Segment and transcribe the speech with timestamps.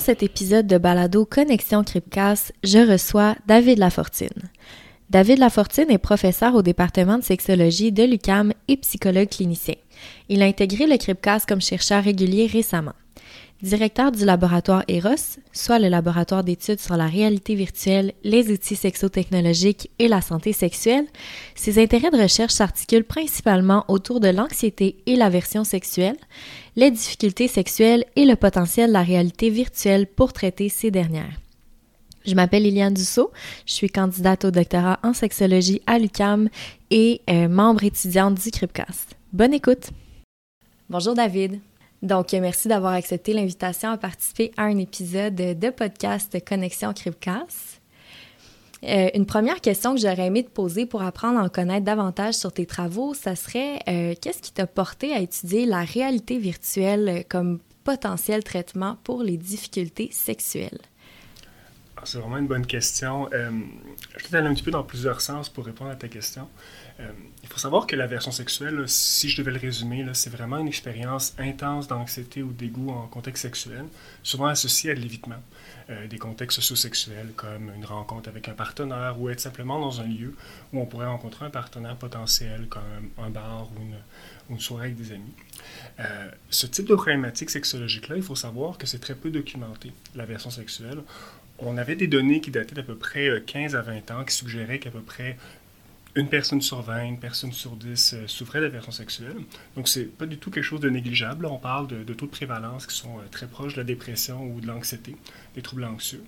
[0.00, 4.48] Dans cet épisode de Balado Connexion Cripcast, je reçois David Lafortine.
[5.10, 9.74] David Lafortine est professeur au département de sexologie de l'UCAM et psychologue clinicien.
[10.30, 12.94] Il a intégré le Cripcast comme chercheur régulier récemment.
[13.62, 19.90] Directeur du laboratoire EROS, soit le laboratoire d'études sur la réalité virtuelle, les outils sexotechnologiques
[19.98, 21.04] et la santé sexuelle,
[21.54, 26.16] ses intérêts de recherche s'articulent principalement autour de l'anxiété et l'aversion sexuelle,
[26.80, 31.38] les difficultés sexuelles et le potentiel de la réalité virtuelle pour traiter ces dernières.
[32.26, 33.30] Je m'appelle Liliane Dussault,
[33.66, 36.48] je suis candidate au doctorat en sexologie à l'UCAM
[36.90, 39.14] et euh, membre étudiante du CRIPCAST.
[39.34, 39.90] Bonne écoute!
[40.88, 41.60] Bonjour David!
[42.00, 47.69] Donc, merci d'avoir accepté l'invitation à participer à un épisode de podcast Connexion Cripcast.
[48.84, 52.34] Euh, une première question que j'aurais aimé te poser pour apprendre à en connaître davantage
[52.34, 57.24] sur tes travaux, ça serait euh, qu'est-ce qui t'a porté à étudier la réalité virtuelle
[57.28, 60.80] comme potentiel traitement pour les difficultés sexuelles?
[62.00, 63.28] Ah, c'est vraiment une bonne question.
[63.34, 63.50] Euh,
[64.16, 66.48] je vais aller un petit peu dans plusieurs sens pour répondre à ta question.
[66.98, 67.10] Euh,
[67.42, 70.68] il faut savoir que la version sexuelle, si je devais le résumer, c'est vraiment une
[70.68, 73.84] expérience intense d'anxiété ou dégoût en contexte sexuel,
[74.22, 75.42] souvent associée à de l'évitement.
[75.90, 80.06] Euh, des contextes socio-sexuels comme une rencontre avec un partenaire ou être simplement dans un
[80.06, 80.34] lieu
[80.72, 85.12] où on pourrait rencontrer un partenaire potentiel comme un bar ou une, soirée avec des
[85.12, 85.32] amis.
[86.48, 90.50] Ce type de problématique sexologique-là, il faut savoir que c'est très peu documenté, la version
[90.50, 90.98] sexuelle.
[91.62, 94.78] On avait des données qui dataient d'à peu près 15 à 20 ans qui suggéraient
[94.78, 95.36] qu'à peu près
[96.16, 99.36] une personne sur 20, une personne sur 10 euh, souffrait d'aversion sexuelle.
[99.76, 101.46] Donc, c'est pas du tout quelque chose de négligeable.
[101.46, 104.60] on parle de, taux de prévalence qui sont euh, très proches de la dépression ou
[104.60, 105.14] de l'anxiété,
[105.54, 106.24] des troubles anxieux.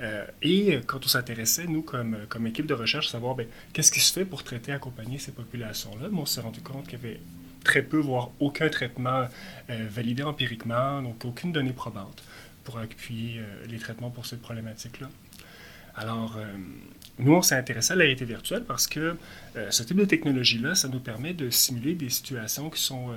[0.00, 2.16] Euh, et quand on s'intéressait, nous, comme,
[2.46, 5.32] équipe de recherche, à savoir ben, qu'est-ce qui se fait pour traiter et accompagner ces
[5.32, 7.20] populations-là, on s'est rendu compte qu'il y avait
[7.64, 9.26] très peu, voire aucun traitement
[9.68, 12.22] validé empiriquement, donc aucune donnée probante
[12.66, 15.08] pour appuyer les traitements pour cette problématique-là.
[15.94, 16.36] Alors,
[17.18, 19.16] nous, on s'est intéressé à la réalité virtuelle parce que
[19.56, 23.16] euh, ce type de technologie-là, ça nous permet de simuler des situations qui sont euh,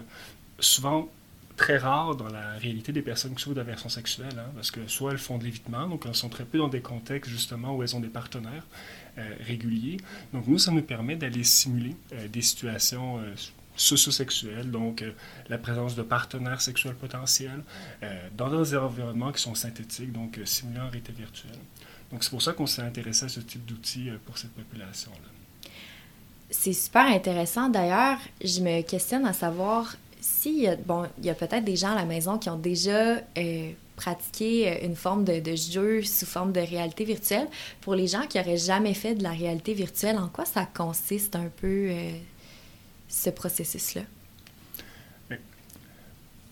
[0.59, 1.09] souvent
[1.57, 5.11] très rares dans la réalité des personnes qui souffrent d'aversion sexuelle, hein, parce que soit
[5.11, 7.93] elles font de l'évitement, donc elles sont très peu dans des contextes justement où elles
[7.97, 8.65] ont des partenaires
[9.17, 9.97] euh, réguliers.
[10.31, 11.97] Donc nous, ça nous permet d'aller simuler
[12.31, 13.21] des situations
[13.79, 15.03] socio-sexuelles, donc
[15.47, 17.63] la présence de partenaires sexuels potentiels,
[18.35, 21.59] dans des environnements qui sont synthétiques, donc simulant en réalité virtuelle.
[22.11, 25.69] Donc, c'est pour ça qu'on s'est intéressé à ce type d'outils euh, pour cette population-là.
[26.49, 27.69] C'est super intéressant.
[27.69, 31.95] D'ailleurs, je me questionne à savoir si, bon, il y a peut-être des gens à
[31.95, 36.59] la maison qui ont déjà euh, pratiqué euh, une forme de, jeu sous forme de
[36.59, 37.47] réalité virtuelle.
[37.81, 41.35] Pour les gens qui n'auraient jamais fait de la réalité virtuelle, en quoi ça consiste
[41.35, 41.91] un peu
[43.09, 44.03] ce processus-là?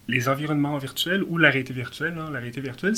[0.08, 2.18] les environnements virtuels ou la réalité virtuelle.
[2.18, 2.30] Hein.
[2.32, 2.96] La réalité virtuelle,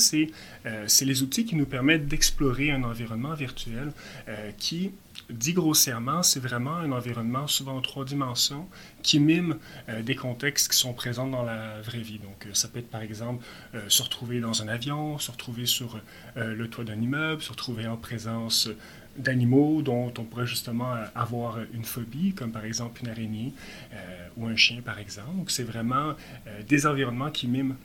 [0.66, 3.92] euh, c'est les outils qui nous permettent d'explorer un environnement virtuel
[4.28, 4.92] euh, qui,
[5.30, 8.68] dit grossièrement, c'est vraiment un environnement souvent en trois dimensions
[9.04, 9.58] qui mime
[9.90, 12.20] euh, des contextes qui sont présents dans la vraie vie.
[12.20, 13.44] Donc, ça peut être par exemple
[13.88, 16.00] se retrouver dans un avion, se retrouver sur
[16.36, 18.70] le toit d'un immeuble, se retrouver en présence
[19.20, 23.54] d'animaux dont on pourrait justement avoir une phobie, comme par exemple une araignée
[23.94, 25.36] euh, ou un chien, par exemple.
[25.38, 26.14] Donc, c'est vraiment
[26.48, 27.76] euh, des environnements qui miment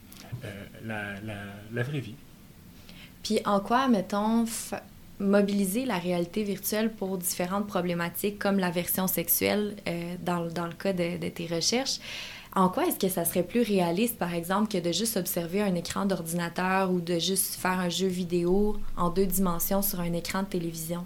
[0.45, 1.19] euh,
[1.73, 2.15] la, vraie vie.
[3.23, 4.45] Puis, en quoi, mettons,
[5.19, 9.77] mobiliser la réalité virtuelle pour différentes problématiques comme la version sexuelle
[10.25, 11.99] dans, dans, le cas de, de tes recherches?
[12.57, 15.75] En quoi est-ce que ça serait plus réaliste, par exemple, que de juste observer un
[15.75, 20.43] écran d'ordinateur ou de juste faire un jeu vidéo en deux dimensions sur un écran
[20.43, 21.05] de télévision?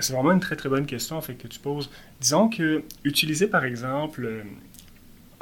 [0.00, 1.90] C'est vraiment une très très bonne question en fait, que tu poses.
[2.20, 4.44] Disons que utiliser par exemple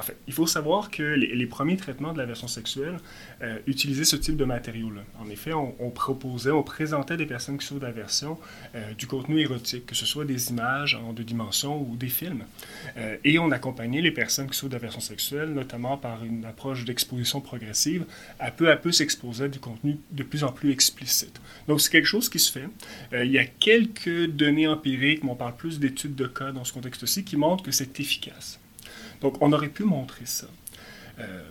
[0.08, 2.98] euh, il faut savoir que les, premiers traitements de la version sexuelle
[3.42, 5.02] euh, utilisaient ce type de matériaux-là.
[5.20, 8.38] En effet, on, proposait, on présentait des personnes qui souffrent d'aversion
[8.74, 12.44] euh, du contenu érotique, que ce soit des images en deux dimensions ou des films.
[12.96, 17.40] Euh, et on accompagnait les personnes qui souffrent d'aversion sexuelle, notamment par une approche d'exposition
[17.40, 18.04] progressive,
[18.38, 21.40] à peu à peu s'exposer à du contenu de plus en plus explicite.
[21.68, 22.68] Donc c'est quelque chose qui se fait.
[23.12, 26.72] il y a quelques données empiriques, mais on parle plus d'études de cas dans ce
[26.72, 28.61] contexte-ci, qui montrent que c'est efficace.
[29.22, 30.48] Donc, on aurait pu montrer ça.
[31.20, 31.42] Euh,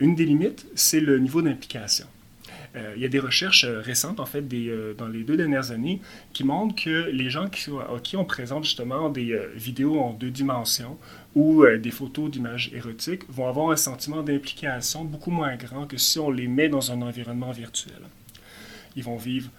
[0.00, 2.06] une des limites, c'est le niveau d'implication.
[2.76, 4.42] Euh, il y a des recherches euh, récentes, en fait,
[4.96, 6.00] dans les deux dernières années,
[6.32, 10.30] qui montrent que les gens qui, à qui on présente justement des vidéos en deux
[10.30, 10.96] dimensions
[11.34, 16.18] ou des photos d'images érotiques vont avoir un sentiment d'implication beaucoup moins grand que si
[16.18, 18.00] on les met dans un environnement virtuel.
[18.96, 19.50] Ils vont vivre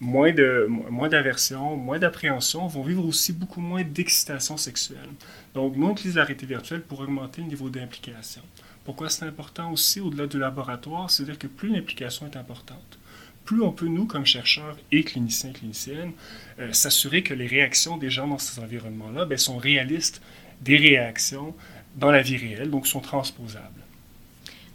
[0.00, 5.08] moins de moins d'aversion, moins d'appréhension, vont vivre aussi beaucoup moins d'excitation sexuelle.
[5.54, 8.42] Donc, nous, on utilise la réalité virtuelle pour augmenter le niveau d'implication,
[8.84, 12.98] Pourquoi c'est important aussi au-delà du laboratoire C'est-à-dire que plus l'implication est importante,
[13.44, 16.12] plus on peut, nous, comme chercheurs et cliniciens cliniciennes,
[16.58, 20.20] euh, s'assurer que les réactions des gens dans ces environnements-là ben, sont réalistes
[20.60, 21.54] des réactions
[21.96, 23.82] dans la vie réelle, donc sont transposables.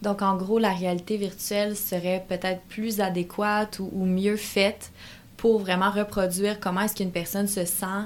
[0.03, 4.91] Donc, en gros, la réalité virtuelle serait peut-être plus adéquate ou, mieux faite
[5.37, 8.03] pour vraiment reproduire comment est-ce qu'une personne se sent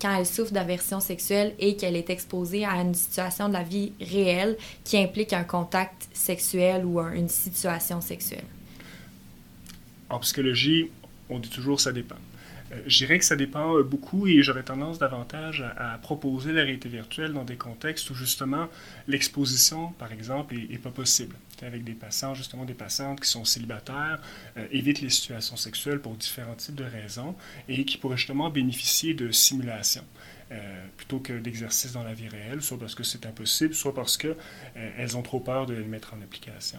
[0.00, 3.92] quand elle souffre d'aversion sexuelle et qu'elle est exposée à une situation de la vie
[4.00, 8.44] réelle qui implique un contact sexuel ou une situation sexuelle.
[10.08, 10.90] En psychologie,
[11.28, 12.16] on dit toujours ça dépend.
[12.74, 16.62] Euh, je dirais que ça dépend euh, beaucoup et j'aurais tendance davantage à, proposer la
[16.62, 18.68] réalité virtuelle dans des contextes où justement
[19.08, 21.36] l'exposition, par exemple, est, pas possible.
[21.62, 24.20] Avec des patients, justement des patientes qui sont célibataires,
[24.56, 27.34] euh, évitent les situations sexuelles pour différents types de raisons
[27.68, 30.04] et qui pourraient justement bénéficier de simulations.
[30.96, 35.16] plutôt que d'exercices dans la vie réelle, soit parce que c'est impossible, soit parce qu'elles
[35.16, 36.78] ont trop peur de les mettre en application.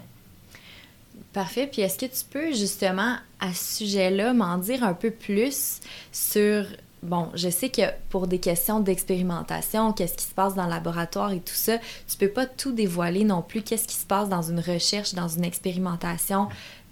[1.33, 1.67] Parfait.
[1.67, 5.79] Puis est-ce que tu peux justement à ce sujet-là m'en dire un peu plus
[6.11, 6.65] sur
[7.03, 11.31] bon, je sais que pour des questions d'expérimentation, qu'est-ce qui se passe dans le laboratoire
[11.31, 11.77] et tout ça,
[12.07, 13.61] tu peux pas tout dévoiler non plus.
[13.61, 16.47] Qu'est-ce qui se passe dans une recherche, dans une expérimentation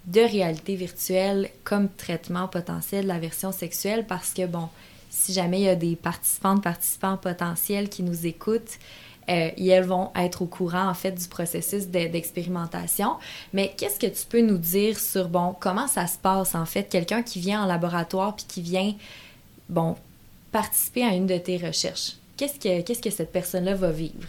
[0.05, 4.05] de réalité virtuelle comme traitement potentiel de la version sexuelle?
[4.07, 4.69] Parce que bon,
[5.09, 8.79] si jamais il y a des participantes, participants potentiels qui nous écoutent,
[9.29, 13.15] euh, et elles vont être au courant en fait du processus d'expérimentation.
[13.53, 16.83] Mais qu'est-ce que tu peux nous dire sur bon comment ça se passe en fait?
[16.83, 18.93] Quelqu'un qui vient en laboratoire puis qui vient
[19.69, 19.95] bon
[20.51, 22.13] participer à une de tes recherches.
[22.37, 24.27] Qu'est-ce que qu'est-ce que cette personne-là va vivre?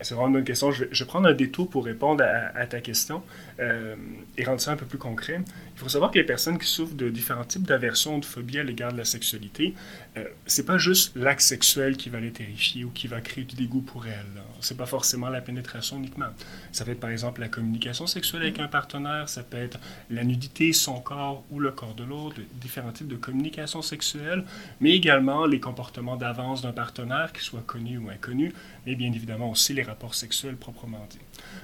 [0.00, 0.70] C'est vraiment une bonne question.
[0.70, 3.22] Je vais, prendre un détour pour répondre à, ta question
[3.58, 3.96] euh,
[4.36, 5.40] et rendre ça un peu plus concret.
[5.74, 8.60] Il faut savoir que les personnes qui souffrent de différents types d'aversion ou de phobie
[8.60, 9.74] à l'égard de la sexualité,
[10.18, 13.56] euh, c'est pas juste l'acte sexuel qui va les terrifier ou qui va créer du
[13.56, 14.42] dégoût pour elles.
[14.60, 16.28] C'est pas forcément la pénétration uniquement.
[16.72, 19.78] Ça peut être par exemple la communication sexuelle avec un partenaire, ça peut être
[20.10, 24.44] la nudité, son corps ou le corps de l'autre, différents types de communication sexuelle,
[24.80, 28.52] mais également les comportements d'avance d'un partenaire, qu'il soit connu ou inconnu,
[28.86, 31.18] mais bien évidemment aussi les rapports sexuels proprement dit.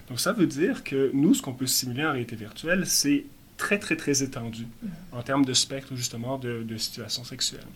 [0.08, 3.24] Donc ça veut dire que nous, ce qu'on peut simuler en réalité virtuelle, c'est
[3.56, 4.66] très, très, très étendu
[5.12, 7.66] en termes de spectre, justement, de, de situations sexuelles.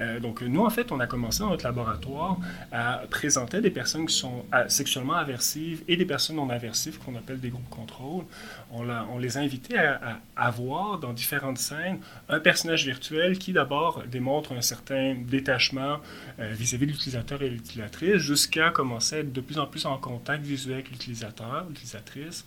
[0.00, 2.38] Euh, donc, nous, en fait, on a commencé dans notre laboratoire
[2.72, 7.16] à présenter des personnes qui sont euh, sexuellement aversives et des personnes non aversives qu'on
[7.16, 8.24] appelle des groupes contrôle.
[8.70, 11.98] On, les a invités à, à, voir dans différentes scènes
[12.28, 15.98] un personnage virtuel qui, d'abord, démontre un certain détachement
[16.38, 19.96] euh, vis-à-vis de l'utilisateur et l'utilisatrice jusqu'à commencer à être de plus en plus en
[19.98, 22.44] contact visuel avec l'utilisateur, l'utilisatrice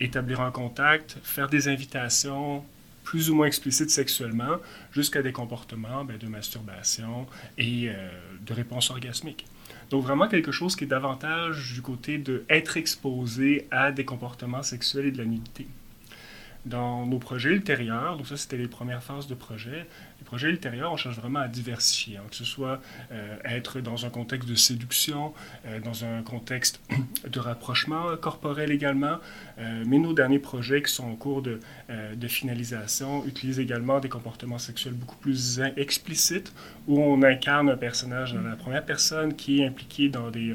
[0.00, 2.64] établir un contact, faire des invitations,
[3.10, 4.58] plus ou moins explicites sexuellement,
[4.92, 7.26] jusqu'à des comportements ben, de masturbation
[7.58, 8.08] et euh,
[8.46, 9.46] de réponse orgasmique.
[9.90, 14.62] Donc vraiment quelque chose qui est davantage du côté de être exposé à des comportements
[14.62, 15.66] sexuels et de la nudité
[16.66, 19.86] dans nos projets ultérieurs, donc ça c'était les premières phases de projet,
[20.30, 22.80] projets ultérieurs, on cherche vraiment à diversifier, hein, que ce soit
[23.10, 25.34] euh, être dans un contexte de séduction,
[25.66, 26.80] euh, dans un contexte
[27.28, 29.16] de rapprochement corporel également,
[29.58, 31.58] euh, mais nos derniers projets qui sont en cours de,
[32.14, 36.52] de, finalisation utilisent également des comportements sexuels beaucoup plus explicites,
[36.86, 40.54] où on incarne un personnage dans la première personne qui est impliqué dans des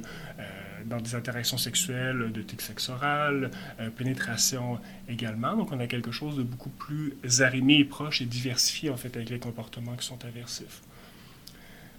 [0.86, 3.50] dans des interactions sexuelles, de type sexe euh,
[3.96, 5.56] pénétration également.
[5.56, 9.16] Donc, on a quelque chose de beaucoup plus arrimé et proche et diversifié, en fait,
[9.16, 10.82] avec les comportements qui sont aversifs.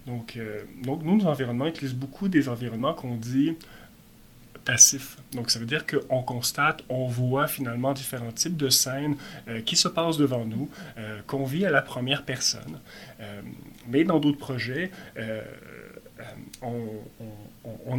[0.07, 3.55] Donc, euh, donc nous, nos environnements utilisent beaucoup des environnements qu'on dit
[4.65, 5.17] passifs.
[5.33, 9.17] Donc, ça veut dire qu'on constate, on voit finalement différents types de scènes
[9.49, 10.69] euh, qui se passent devant nous,
[11.27, 12.81] qu'on vit à la première personne.
[13.89, 14.91] mais dans d'autres projets,
[16.63, 16.81] on,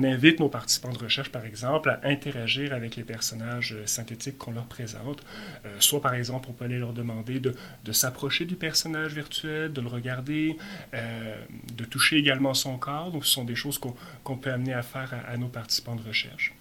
[0.03, 4.51] invite nos participants de recherche, par exemple, à interagir avec les personnages euh, synthétiques qu'on
[4.51, 5.23] leur présente.
[5.65, 7.53] Euh, soit, par exemple, on peut aller leur demander de,
[7.91, 10.57] s'approcher du personnage virtuel, de le regarder,
[10.93, 11.35] euh,
[11.75, 13.11] de toucher également son corps.
[13.11, 16.53] Donc, ce sont des choses qu'on peut amener à faire à nos participants de recherche.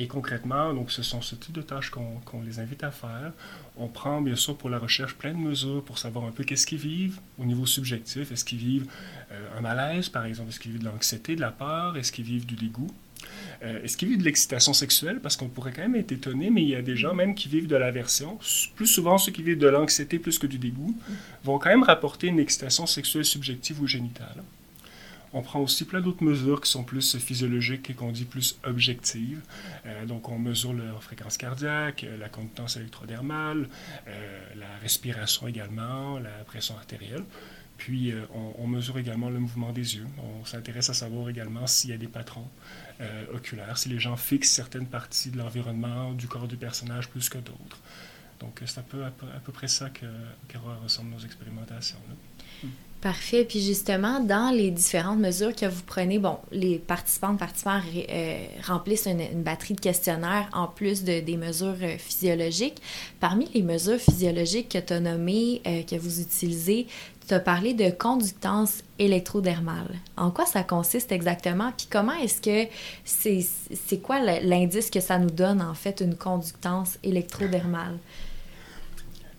[0.00, 3.32] Et concrètement, donc, ce sont ce type de tâches qu'on les invite à faire.
[3.76, 6.68] On prend, bien sûr, pour la recherche plein de mesures pour savoir un peu qu'est-ce
[6.68, 8.30] qu'ils vivent au niveau subjectif.
[8.30, 8.86] Est-ce qu'ils vivent
[9.32, 10.50] euh, un malaise, par exemple?
[10.50, 11.96] Est-ce qu'ils vivent de l'anxiété, de la peur?
[11.96, 12.90] Est-ce qu'ils vivent du dégoût?
[13.64, 15.18] Euh, est-ce qu'ils vivent de l'excitation sexuelle?
[15.20, 17.48] Parce qu'on pourrait quand même être étonné, mais il y a des gens même qui
[17.48, 18.38] vivent de l'aversion.
[18.76, 20.96] Plus souvent, ceux qui vivent de l'anxiété plus que du dégoût
[21.42, 24.44] vont quand même rapporter une excitation sexuelle subjective ou génitale.
[25.32, 29.42] On prend aussi plein d'autres mesures qui sont plus physiologiques et qu'on dit plus objectives.
[29.86, 33.68] Euh, donc, on mesure leur fréquence cardiaque, euh, la conductance électrodermale,
[34.06, 37.24] euh, la respiration également, la pression artérielle.
[37.76, 38.12] Puis,
[38.58, 40.06] on, mesure également le mouvement des yeux.
[40.18, 42.48] On s'intéresse à savoir également s'il y a des patrons
[43.32, 47.38] oculaires, si les gens fixent certaines parties de l'environnement, du corps du personnage plus que
[47.38, 47.78] d'autres.
[48.40, 50.06] Donc, c'est à, peu, près ça que,
[50.82, 52.00] ressemblent nos expérimentations.
[53.00, 53.44] Parfait.
[53.44, 59.06] Puis justement, dans les différentes mesures que vous prenez, bon, les participants participants euh, remplissent
[59.06, 62.82] une, batterie de questionnaires en plus de, des mesures euh, physiologiques.
[63.20, 66.88] Parmi les mesures physiologiques que tu as nommées, euh, que vous utilisez,
[67.28, 69.94] tu as parlé de conductance électrodermale.
[70.16, 71.72] En quoi ça consiste exactement?
[71.76, 72.68] Puis comment est-ce que
[73.04, 73.46] c'est,
[73.86, 77.98] c'est quoi l'indice que ça nous donne, en fait, une conductance électrodermale?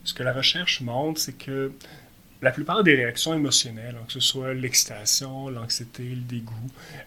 [0.05, 1.73] Ce que la recherche montre, c'est que
[2.41, 6.53] la plupart des réactions émotionnelles, hein, que ce soit l'excitation, l'anxiété, le dégoût,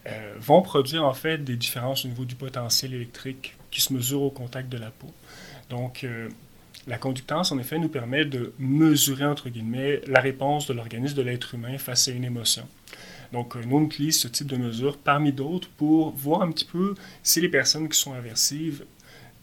[0.05, 4.21] euh, vont produire en fait des différences au niveau du potentiel électrique qui se mesure
[4.21, 5.11] au contact de la peau.
[5.69, 6.29] Donc, euh,
[6.85, 11.21] la conductance, en effet, nous permet de mesurer, entre guillemets, la réponse de l'organisme de
[11.21, 12.67] l'être humain face à une émotion.
[13.31, 16.65] Donc, euh, nous, on utilise ce type de mesure parmi d'autres pour voir un petit
[16.65, 18.85] peu si les personnes qui sont aversives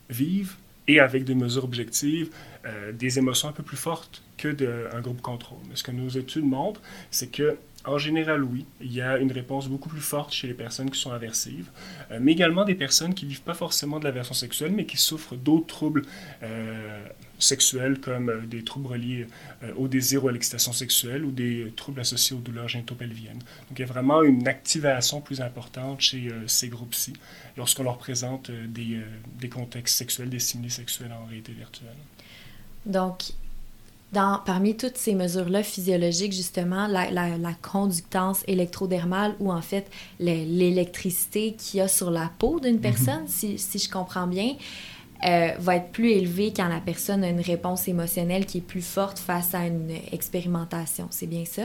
[0.09, 0.54] vivent
[0.88, 2.30] et avec des mesures objectives,
[2.92, 5.58] des émotions un peu plus fortes que d'un groupe contrôle.
[5.68, 9.32] Mais ce que nos études montrent, c'est que en général, oui, il y a une
[9.32, 11.70] réponse beaucoup plus forte chez les personnes qui sont aversives,
[12.10, 14.99] euh, mais également des personnes qui ne vivent pas forcément de l'aversion sexuelle, mais qui
[14.99, 16.02] souffrent d'autres troubles
[16.42, 17.02] euh,
[17.40, 19.26] sexuels, comme euh, des troubles reliés
[19.76, 23.40] au désir ou à l'excitation sexuelle, ou des troubles associés aux douleurs génitopelviennes.
[23.68, 27.12] Donc il y a vraiment une activation plus importante chez ces groupes-ci,
[27.56, 29.00] lorsqu'on leur présente des,
[29.38, 31.88] des contextes sexuels, des stimuli sexuels en réalité virtuelle.
[32.87, 33.32] Donc,
[34.12, 41.78] parmi toutes ces mesures-là physiologiques, justement, la, la, conductance électrodermale ou en fait l'électricité qu'il
[41.78, 42.80] y a sur la peau d'une mhm.
[42.80, 44.54] personne, si, si, je comprends bien,
[45.26, 48.84] euh, va être plus élevée quand la personne a une réponse émotionnelle qui est plus
[48.84, 51.08] forte face à une expérimentation.
[51.10, 51.62] C'est bien ça?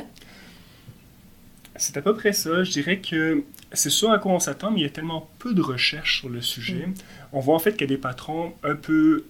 [1.76, 2.64] C'est à peu près ça.
[2.64, 3.44] Je dirais que
[3.74, 6.30] c'est sûr à quoi on s'attend, mais il y a tellement peu de recherches sur
[6.30, 6.88] le sujet.
[7.34, 9.26] On voit en fait qu'il y a des patrons un peu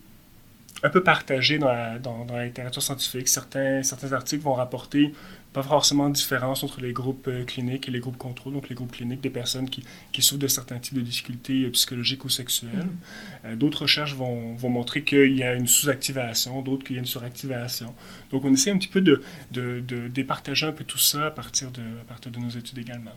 [0.84, 3.28] un peu partagé dans la, dans, dans la littérature scientifique.
[3.28, 5.14] Certains, certains articles vont rapporter
[5.56, 8.76] pas forcément de différence entre les groupes euh, cliniques et les groupes contrôle, donc les
[8.76, 12.30] groupes cliniques des personnes qui, qui souffrent de certains types de difficultés euh, psychologiques ou
[12.30, 12.72] sexuelles.
[12.74, 13.46] Mm-hmm.
[13.46, 17.02] Euh, d'autres recherches vont, vont montrer qu'il y a une sous-activation, d'autres qu'il y a
[17.02, 17.96] une suractivation.
[18.32, 21.32] Donc on essaie un petit peu de, de, de départager un peu tout ça à
[21.32, 23.16] partir de, à partir de nos études également.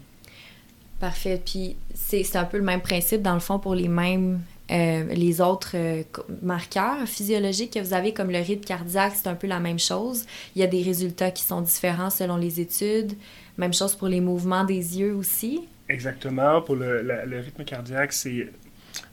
[1.00, 1.42] Parfait.
[1.44, 5.40] Puis c'est un peu le même principe, dans le fond, pour les mêmes euh, les
[5.40, 6.02] autres euh,
[6.42, 10.26] marqueurs physiologiques que vous avez, comme le rythme cardiaque, c'est un peu la même chose.
[10.54, 13.14] Il y a des résultats qui sont différents selon les études.
[13.56, 15.60] Même chose pour les mouvements des yeux aussi.
[15.88, 16.60] Exactement.
[16.60, 18.50] Pour le, le rythme cardiaque, c'est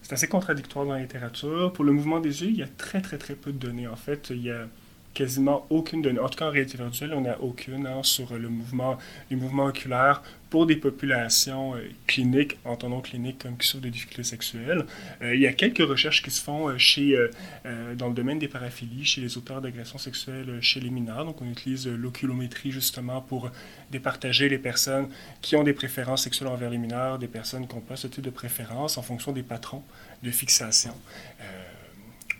[0.09, 1.71] assez contradictoire dans la littérature.
[1.73, 3.87] Pour le mouvement des yeux, il y a très, très, très peu de données.
[3.87, 4.67] En fait, il y a
[5.15, 6.19] quasiment aucune donnée.
[6.19, 8.99] En tout cas, en réalité virtuelle, on n'a aucune hein, sur le mouvement,
[9.31, 14.23] les mouvements oculaires pour des populations euh, cliniques, entendons cliniques comme qui souffrent de difficultés
[14.23, 14.85] sexuelles.
[15.21, 17.17] Euh, il y a quelques recherches qui se font euh, chez,
[17.97, 21.25] dans le domaine des paraphilies, chez les auteurs d'agressions sexuelles chez les mineurs.
[21.25, 23.49] Donc, on utilise l'oculométrie justement pour
[23.91, 25.07] départager les personnes
[25.41, 28.23] qui ont des préférences sexuelles envers les mineurs, des personnes qui n'ont pas ce type
[28.23, 29.83] de préférence en fonction des patrons
[30.23, 30.93] de fixation.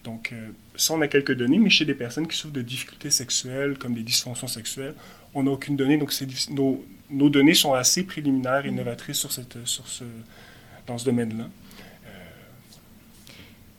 [0.05, 3.09] Donc, euh, ça, on a quelques données, mais chez des personnes qui souffrent de difficultés
[3.09, 4.93] sexuelles, comme des dysfonctions sexuelles,
[5.33, 5.97] on n'a aucune donnée.
[5.97, 6.13] Donc,
[6.51, 8.75] nos, nos, données sont assez préliminaires et mm.
[8.75, 10.03] novatrices sur cette, sur ce,
[10.85, 11.45] dans ce domaine-là.
[11.45, 12.09] Euh,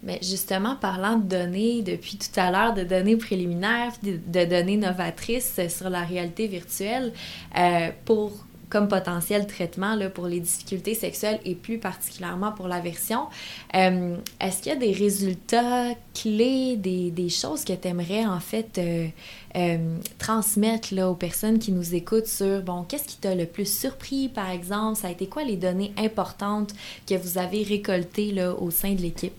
[0.02, 5.60] mais justement, parlant de données, depuis tout à l'heure, de données préliminaires, de, données novatrices
[5.68, 7.12] sur la réalité virtuelle,
[7.56, 13.26] euh, pour comme potentiel traitement là, pour les difficultés sexuelles et plus particulièrement pour l'aversion.
[13.74, 18.78] Euh, Est-ce qu'il y a des résultats clés, des, choses que tu aimerais en fait
[18.78, 19.08] euh,
[19.56, 23.70] euh, transmettre là, aux personnes qui nous écoutent sur, bon, qu'est-ce qui t'a le plus
[23.70, 24.98] surpris par exemple?
[24.98, 26.72] Ça a été quoi les données importantes
[27.06, 29.34] que vous avez récoltées là, au sein de l'équipe?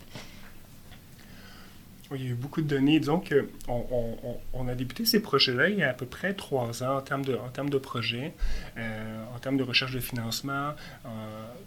[2.15, 2.99] Il y a eu beaucoup de données.
[2.99, 6.97] Disons qu'on on, a débuté ces projets-là il y a à peu près trois ans
[6.97, 8.33] en termes de, projets,
[8.77, 10.71] euh, en termes de recherche de financement,
[11.05, 11.09] euh,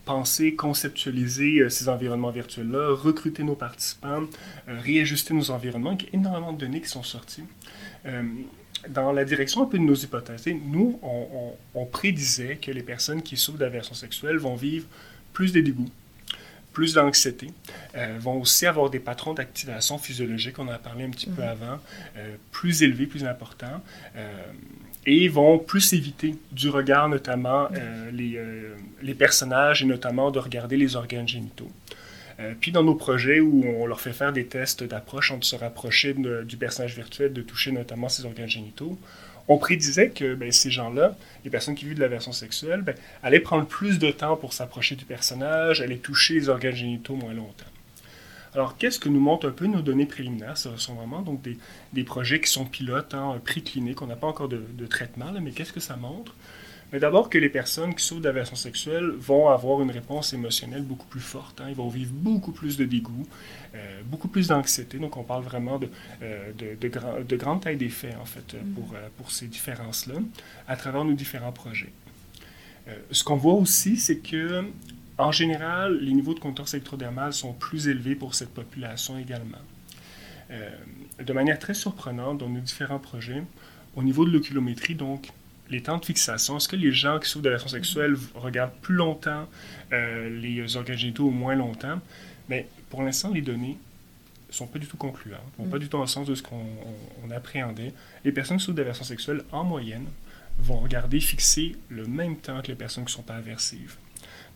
[0.04, 4.22] penser, conceptualiser euh, ces environnements virtuels-là, recruter nos participants,
[4.66, 5.96] réajuster nos environnements.
[5.98, 7.44] Il y a énormément de données qui sont sorties.
[8.88, 10.98] dans la direction un peu de nos hypothèses, nous,
[11.74, 14.86] on, prédisait que les personnes qui souffrent d'aversion sexuelle vont vivre
[15.32, 15.90] plus de dégoûts,
[16.72, 17.48] plus d'anxiété,
[17.96, 21.42] euh, vont aussi avoir des patrons d'activation physiologique, on en a parlé un petit peu
[21.42, 21.48] mhm.
[21.48, 21.78] avant,
[22.16, 23.82] euh, plus élevés, plus importants,
[24.16, 24.28] euh,
[25.06, 27.68] et vont plus éviter du regard notamment
[28.12, 28.38] les,
[29.00, 31.70] les, personnages et notamment de regarder les organes génitaux.
[32.60, 36.14] puis dans nos projets où on leur fait faire des tests d'approche, on se rapprocher
[36.44, 38.98] du personnage virtuel, de toucher notamment ses organes génitaux,
[39.50, 42.94] on prédisait que ben, ces gens-là, les personnes qui vivent de la version sexuelle, ben,
[43.24, 47.34] allaient prendre plus de temps pour s'approcher du personnage, allaient toucher les organes génitaux moins
[47.34, 47.66] longtemps.
[48.54, 50.56] Alors, qu'est-ce que nous montrent un peu nos données préliminaires?
[50.56, 54.00] Ce sont vraiment donc des, projets qui sont pilotes, hein, clinique.
[54.02, 56.32] On n'a pas encore de, traitement, mais qu'est-ce que ça montre?
[56.92, 61.06] Mais d'abord que les personnes qui souffrent d'aversion sexuelle vont avoir une réponse émotionnelle beaucoup
[61.06, 61.60] plus forte.
[61.60, 61.66] Hein.
[61.68, 63.26] Ils vont vivre beaucoup plus de dégoût,
[63.74, 64.98] euh, beaucoup plus d'anxiété.
[64.98, 65.88] Donc on parle vraiment de,
[66.22, 66.76] euh, de,
[67.22, 68.72] de, grande taille d'effet, en fait, mm.
[68.74, 70.16] pour, euh, pour ces différences-là,
[70.66, 71.92] à travers nos différents projets.
[73.12, 74.64] ce qu'on voit aussi, c'est que
[75.16, 79.62] en général, les niveaux de contorse électrodermale sont plus élevés pour cette population également.
[81.28, 83.42] de manière très surprenante, dans nos différents projets,
[83.94, 85.30] au niveau de l'oculométrie, donc
[85.70, 89.48] les temps de fixation, est-ce que les gens qui souffrent d'agression sexuelle regardent plus longtemps
[89.92, 92.00] euh, les organes génitaux ou moins longtemps?
[92.48, 93.78] Mais pour l'instant, les données
[94.48, 95.80] ne sont pas du tout concluantes, ne vont pas mm.
[95.80, 97.94] du tout dans le sens de ce qu'on appréhendait.
[98.24, 100.06] Les personnes qui souffrent d'agression sexuelle, en moyenne,
[100.58, 103.96] vont regarder fixer le même temps que les personnes qui ne sont pas aversives.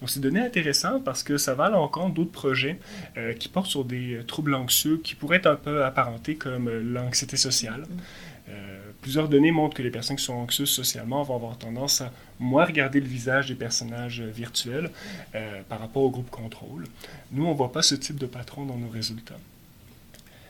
[0.01, 2.79] Donc, c'est données intéressantes parce que ça va à l'encontre d'autres projets
[3.17, 7.37] euh, qui portent sur des troubles anxieux qui pourraient être un peu apparentés comme l'anxiété
[7.37, 7.83] sociale.
[7.83, 8.01] Mm.
[8.49, 12.11] Euh, plusieurs données montrent que les personnes qui sont anxieuses socialement vont avoir tendance à
[12.41, 14.91] moins regarder le visage des personnages virtuels
[15.35, 16.87] euh, par rapport au groupe contrôle.
[17.31, 19.37] Nous, on ne voit pas ce type de patron dans nos résultats.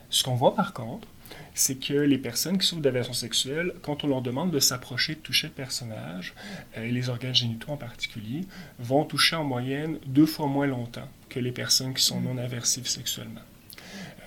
[0.09, 1.05] Ce qu'on voit par contre,
[1.53, 5.19] c'est que les personnes qui souffrent d'aversion sexuelle, quand on leur demande de s'approcher, de
[5.19, 6.33] toucher le personnage,
[6.77, 8.45] euh, et les organes génitaux en particulier,
[8.79, 12.87] vont toucher en moyenne deux fois moins longtemps que les personnes qui sont non aversives
[12.87, 13.41] sexuellement.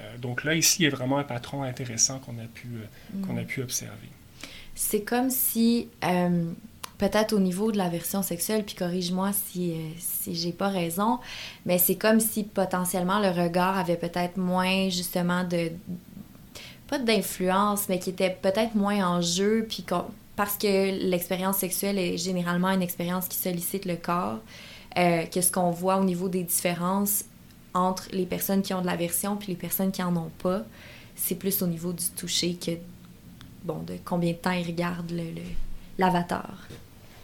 [0.02, 3.26] Euh, donc là, ici, il y a vraiment un patron intéressant qu'on a, pu, euh,
[3.26, 3.46] qu'on a mm.
[3.46, 4.10] pu observer.
[4.80, 6.44] C'est comme si, euh,
[6.98, 11.18] peut-être au niveau de la version sexuelle, puis corrige-moi si, si j'ai pas raison,
[11.66, 15.72] mais c'est comme si potentiellement le regard avait peut-être moins justement de.
[16.86, 19.84] pas d'influence, mais qui était peut-être moins en jeu, puis
[20.36, 24.38] parce que l'expérience sexuelle est généralement une expérience qui sollicite le corps,
[24.94, 27.24] que ce qu'on voit au niveau des différences
[27.74, 30.62] entre les personnes qui ont de l'aversion puis les personnes qui en ont pas,
[31.16, 32.70] c'est plus au niveau du toucher que
[33.62, 35.12] bon de combien de temps ils regardent
[35.98, 36.66] l'avatar.
[36.70, 36.76] Le,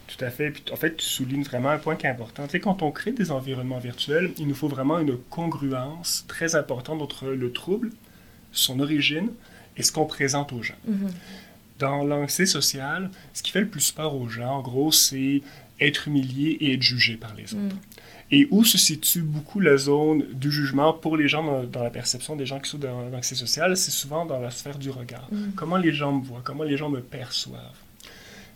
[0.07, 0.51] Tout à fait.
[0.51, 2.45] Puis, en fait, tu soulignes vraiment un point qui est important.
[2.45, 6.55] Tu sais, quand on crée des environnements virtuels, il nous faut vraiment une congruence très
[6.55, 7.91] importante entre le trouble,
[8.53, 9.31] son origine
[9.77, 10.75] et ce qu'on présente aux gens.
[10.89, 11.11] Mm-hmm.
[11.81, 15.43] Dans l'anxiété sociale, ce qui fait le plus peur aux gens, en gros, c'est
[15.81, 17.75] être humilié et être jugé par les autres.
[17.75, 17.79] Mm.
[18.31, 22.37] Et où se situe beaucoup la zone du jugement pour les gens dans, la perception
[22.37, 25.29] des gens qui sont dans l'anxiété sociale, c'est souvent dans la sphère du regard.
[25.31, 25.53] Mm.
[25.57, 27.79] Comment les gens me voient, comment les gens me perçoivent.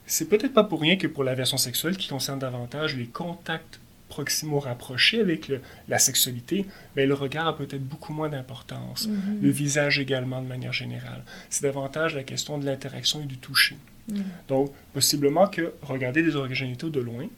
[0.06, 3.78] C'est peut-être pas pour rien que pour la version sexuelle, qui concerne davantage les contacts
[4.08, 5.52] proximaux rapprochés avec
[5.86, 6.64] la sexualité,
[6.96, 9.06] mais le regard a peut-être beaucoup moins d'importance.
[9.06, 9.42] Mm-hmm.
[9.42, 11.22] Le visage également, de manière générale.
[11.50, 13.76] C'est davantage la question de l'interaction et du toucher.
[14.08, 14.22] Mm.
[14.48, 17.28] Donc, possiblement que regarder des organes génitaux de loin,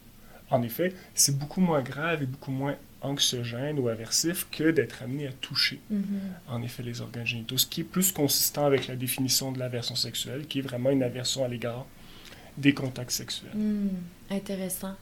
[0.49, 5.27] en effet, c'est beaucoup moins grave et beaucoup moins anxiogène ou aversif que d'être amené
[5.27, 6.03] à toucher, mm-hmm.
[6.49, 7.57] en effet, les organes génitaux.
[7.57, 11.03] Ce qui est plus consistant avec la définition de l'aversion sexuelle, qui est vraiment une
[11.03, 11.85] aversion à l'égard
[12.57, 13.55] des contacts sexuels.
[13.55, 13.89] Mm,
[14.29, 14.95] intéressant.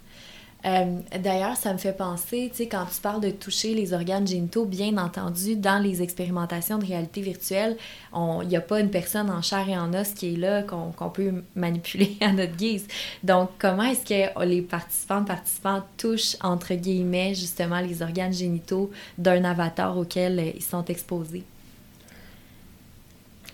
[0.66, 4.28] Euh, d'ailleurs, ça me fait penser, tu sais, quand tu parles de toucher les organes
[4.28, 7.78] génitaux, bien entendu, dans les expérimentations de réalité virtuelle,
[8.14, 11.10] il n'y a pas une personne en chair et en os qui est là, qu'on
[11.10, 12.88] peut manipuler à notre guise.
[13.24, 19.46] Donc, comment est-ce que les participants, participants touchent, entre guillemets, justement, les organes génitaux d'un
[19.46, 21.44] avatar auquel ils sont exposés?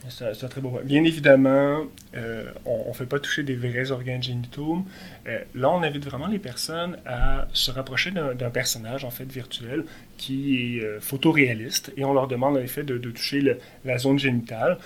[0.09, 4.85] C'est très beau Bien évidemment, euh, on ne fait pas toucher des vrais organes génitaux.
[5.27, 9.83] Euh, là, on invite vraiment les personnes à se rapprocher d'un personnage, en fait, virtuel,
[10.17, 14.77] qui est euh, photoréaliste, et on leur demande, en effet, de, toucher la zone génitale.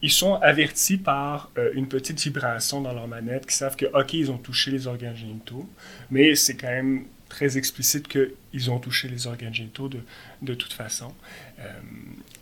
[0.00, 4.30] ils sont avertis par une petite vibration dans leur manette, qui savent que, OK, ils
[4.30, 5.68] ont touché les organes génitaux,
[6.10, 10.00] mais c'est quand même très explicite qu'ils ont touché les organes génitaux de,
[10.42, 11.14] de toute façon.
[11.60, 11.64] Euh,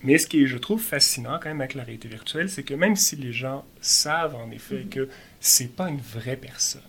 [0.02, 2.74] mais ce qui est, je trouve, fascinant quand même avec la réalité virtuelle, c'est que
[2.74, 5.08] même si les gens savent en effet que
[5.40, 6.80] c'est pas une vraie personne,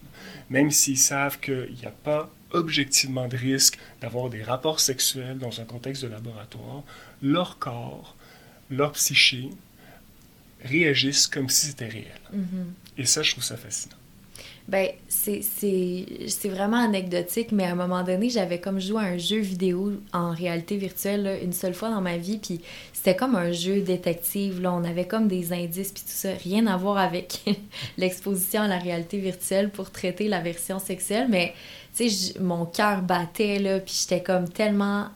[0.49, 5.61] même s'ils savent qu'il n'y a pas objectivement de risque d'avoir des rapports sexuels dans
[5.61, 6.83] un contexte de laboratoire,
[7.21, 8.15] leur corps,
[8.69, 9.49] leur psyché
[10.63, 12.21] réagissent comme si c'était réel.
[12.33, 12.99] Mm-hmm.
[12.99, 13.95] Et ça, je trouve ça fascinant.
[14.71, 19.39] Ben, c'est vraiment anecdotique, mais à un moment donné, j'avais comme joué à un jeu
[19.39, 22.61] vidéo en réalité virtuelle une seule fois dans ma vie, puis
[22.93, 26.67] c'était comme un jeu détective, là, on avait comme des indices, puis tout ça, rien
[26.67, 27.43] à voir avec
[27.97, 31.53] l'exposition à la réalité virtuelle pour traiter la version sexuelle, mais,
[31.93, 35.09] tu sais, mon cœur battait, là, puis j'étais comme tellement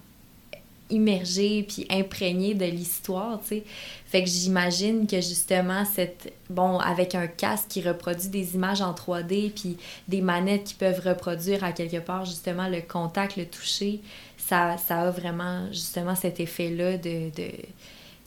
[0.89, 3.63] immergé puis imprégné de l'histoire, tu sais.
[4.05, 8.93] Fait que j'imagine que justement, cette, bon, avec un casque qui reproduit des images en
[8.93, 14.01] 3D puis des manettes qui peuvent reproduire à quelque part justement le contact, le toucher,
[14.37, 17.51] ça, ça a vraiment justement cet effet-là de, de,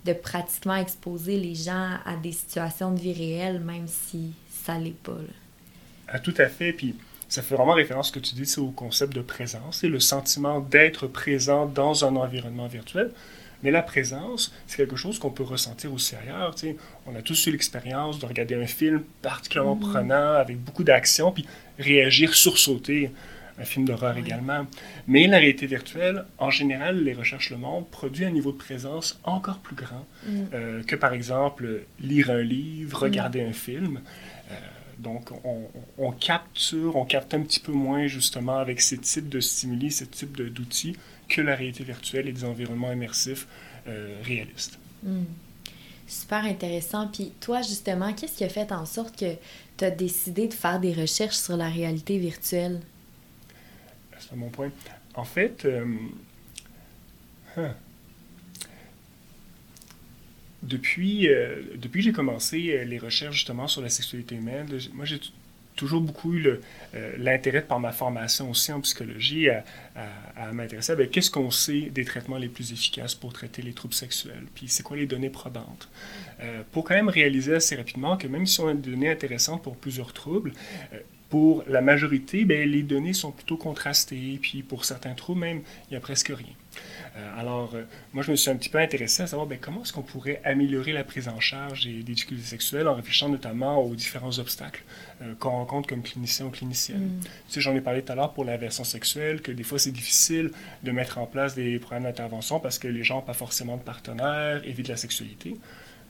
[0.05, 4.33] de pratiquement exposer les gens à des situations de vie réelle, même si
[4.65, 5.19] ça l'est pas.
[6.09, 6.73] Ah, tout à fait.
[6.73, 6.95] Puis
[7.29, 9.89] ça fait vraiment référence à ce que tu dis, c'est au concept de présence, c'est
[9.89, 13.11] le sentiment d'être présent dans un environnement virtuel.
[13.63, 16.55] Mais la présence, c'est quelque chose qu'on peut ressentir aussi ailleurs.
[17.07, 19.81] On a tous eu l'expérience de regarder un film particulièrement mm.
[19.81, 21.45] prenant, avec beaucoup d'action, puis
[21.79, 23.11] réagir, sursauter.
[23.61, 24.69] Un film d'horreur également.
[25.09, 29.19] Mais la réalité virtuelle, en général, les recherches le montrent, produit un niveau de présence
[29.25, 30.31] encore plus grand mm.
[30.55, 34.01] euh, que, par exemple, lire un livre, regarder un film.
[34.99, 35.31] Donc,
[35.99, 40.05] on, capture, on capte un petit peu moins justement avec ces types de stimuli, ce
[40.05, 40.97] type d'outils
[41.29, 43.47] que la réalité virtuelle et des environnements immersifs
[43.87, 44.79] euh, réalistes.
[45.05, 45.25] Hmm.
[46.07, 47.07] Super intéressant.
[47.07, 49.35] Puis toi, justement, qu'est-ce qui a fait en sorte que
[49.77, 52.81] tu as décidé de faire des recherches sur la réalité virtuelle?
[54.19, 54.71] C'est mon point.
[55.15, 55.85] En fait, euh,
[57.57, 57.75] hein,
[60.63, 65.05] depuis, euh, depuis que j'ai commencé euh, les recherches justement sur la sexualité humaine, moi
[65.05, 65.21] j'ai
[65.77, 69.63] toujours beaucoup eu euh, l'intérêt par ma formation aussi en psychologie à,
[70.53, 74.45] m'intéresser à qu'est-ce qu'on sait des traitements les plus efficaces pour traiter les troubles sexuels,
[74.55, 75.89] puis c'est quoi les données probantes?
[76.71, 79.77] pour quand même réaliser assez rapidement que même si on a des données intéressantes pour
[79.77, 80.53] plusieurs troubles,
[81.29, 85.93] pour la majorité, ben, les données sont plutôt contrastées, puis pour certains troubles même, il
[85.93, 86.55] n'y a presque rien.
[87.17, 89.83] Euh, alors, euh, moi, je me suis un petit peu intéressé à savoir ben, comment
[89.83, 93.95] est-ce qu'on pourrait améliorer la prise en charge des, difficultés sexuelles en réfléchissant notamment aux
[93.95, 94.83] différents obstacles
[95.23, 97.01] euh, qu'on rencontre comme clinicien ou clinicienne.
[97.01, 97.21] Mm.
[97.21, 99.79] Tu sais, j'en ai parlé tout à l'heure pour la version sexuelle, que des fois,
[99.79, 100.51] c'est difficile
[100.83, 103.83] de mettre en place des programmes d'intervention parce que les gens n'ont pas forcément de
[103.83, 105.57] partenaires, évitent la sexualité.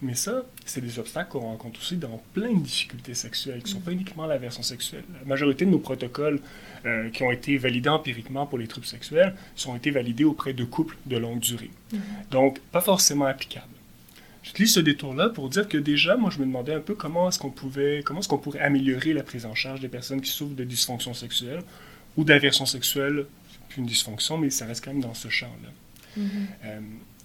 [0.01, 3.79] Mais ça, c'est des obstacles qu'on rencontre aussi dans plein de difficultés sexuelles, qui ne
[3.79, 5.03] sont pas uniquement la version sexuelle.
[5.21, 6.41] La majorité de nos protocoles
[6.87, 10.65] euh, qui ont été validés empiriquement pour les troubles sexuels sont été validés auprès de
[10.65, 11.71] couples de longue durée.
[11.93, 12.01] Mhm.
[12.31, 13.67] Donc, pas forcément applicables.
[14.43, 17.39] J'utilise ce détour-là pour dire que déjà, moi, je me demandais un peu comment est-ce
[17.39, 20.55] qu'on pouvait, comment est-ce qu'on pourrait améliorer la prise en charge des personnes qui souffrent
[20.55, 21.63] de dysfonction sexuelle
[22.17, 23.27] ou d'aversion sexuelle.
[23.77, 25.69] Une dysfonction, mais ça reste quand même dans ce champ-là.
[26.17, 26.29] Mhm.
[26.65, 26.81] Euh,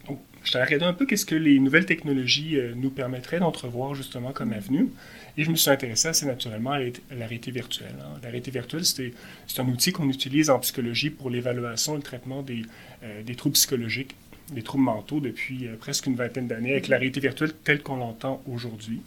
[0.07, 3.95] donc, je t'ai regardé un peu qu'est-ce que les nouvelles technologies euh, nous permettraient d'entrevoir
[3.95, 4.53] justement comme mm.
[4.53, 4.89] avenue.
[5.37, 7.95] Et je me suis intéressé assez naturellement à la réalité virtuelle.
[8.01, 8.19] Hein.
[8.21, 9.13] La réalité virtuelle, c'est
[9.57, 12.63] un outil qu'on utilise en psychologie pour l'évaluation et le traitement des,
[13.03, 14.15] euh, des, troubles psychologiques,
[14.51, 17.97] des troubles mentaux depuis euh, presque une vingtaine d'années, avec la réalité virtuelle telle qu'on
[17.97, 19.01] l'entend aujourd'hui.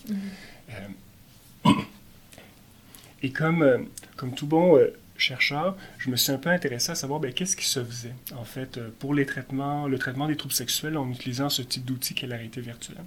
[1.65, 1.71] Mm.
[3.23, 4.79] et comme, comme tout bon
[5.19, 8.45] chercheur, je me suis un peu intéressé à savoir ben, qu'est-ce qui se faisait, en
[8.45, 12.15] fait, euh, pour les traitements, le traitement des troubles sexuels en utilisant ce type d'outil
[12.15, 12.99] qu'est la réalité virtuelle.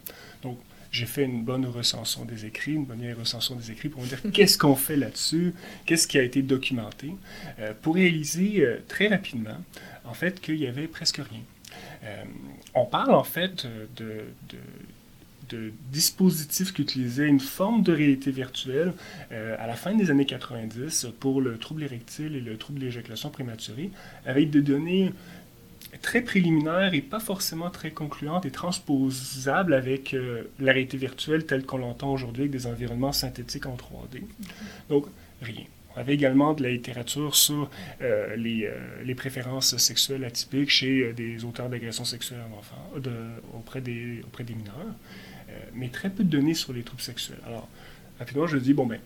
[0.41, 0.57] Donc,
[0.91, 4.19] j'ai fait une bonne recension des écrits, une bonne recension des écrits pour me dire
[4.33, 5.53] qu'est-ce qu'on fait là-dessus,
[5.85, 7.13] qu'est-ce qui a été documenté,
[7.59, 9.57] euh, pour réaliser euh, très rapidement,
[10.05, 11.43] en fait, qu'il y avait presque rien.
[12.73, 13.67] on parle, en fait,
[13.97, 14.57] de de
[15.91, 18.93] dispositifs qui utilisaient une forme de réalité virtuelle
[19.31, 23.29] euh, à la fin des années 90 pour le trouble érectile et le trouble d'éjaculation
[23.29, 23.91] prématurée,
[24.25, 25.11] avec des données
[26.01, 31.65] très préliminaires et pas forcément très concluantes et transposables avec euh, la réalité virtuelle telle
[31.65, 34.21] qu'on l'entend aujourd'hui avec des environnements synthétiques en 3D.
[34.89, 35.05] Donc,
[35.41, 35.65] rien.
[35.95, 37.69] On avait également de la littérature sur
[38.01, 38.71] euh, les,
[39.03, 43.11] les, préférences sexuelles atypiques chez des auteurs d'agressions sexuelles en enfants, de,
[43.57, 44.95] auprès, des, auprès des mineurs.
[45.49, 47.39] Euh, mais très peu de données sur les troubles sexuels.
[47.45, 47.67] Alors,
[48.19, 48.99] rapidement, je dis, bon, ben,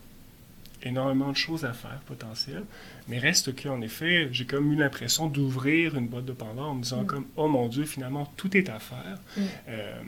[0.84, 2.64] énormément de choses à faire potentielles,
[3.08, 6.82] mais reste qu'en effet, j'ai comme eu l'impression d'ouvrir une boîte de Pandore en me
[6.82, 7.06] disant mm.
[7.06, 9.18] comme, oh mon Dieu, finalement, tout est à faire.
[9.36, 9.40] Mm.
[9.68, 10.02] Euh,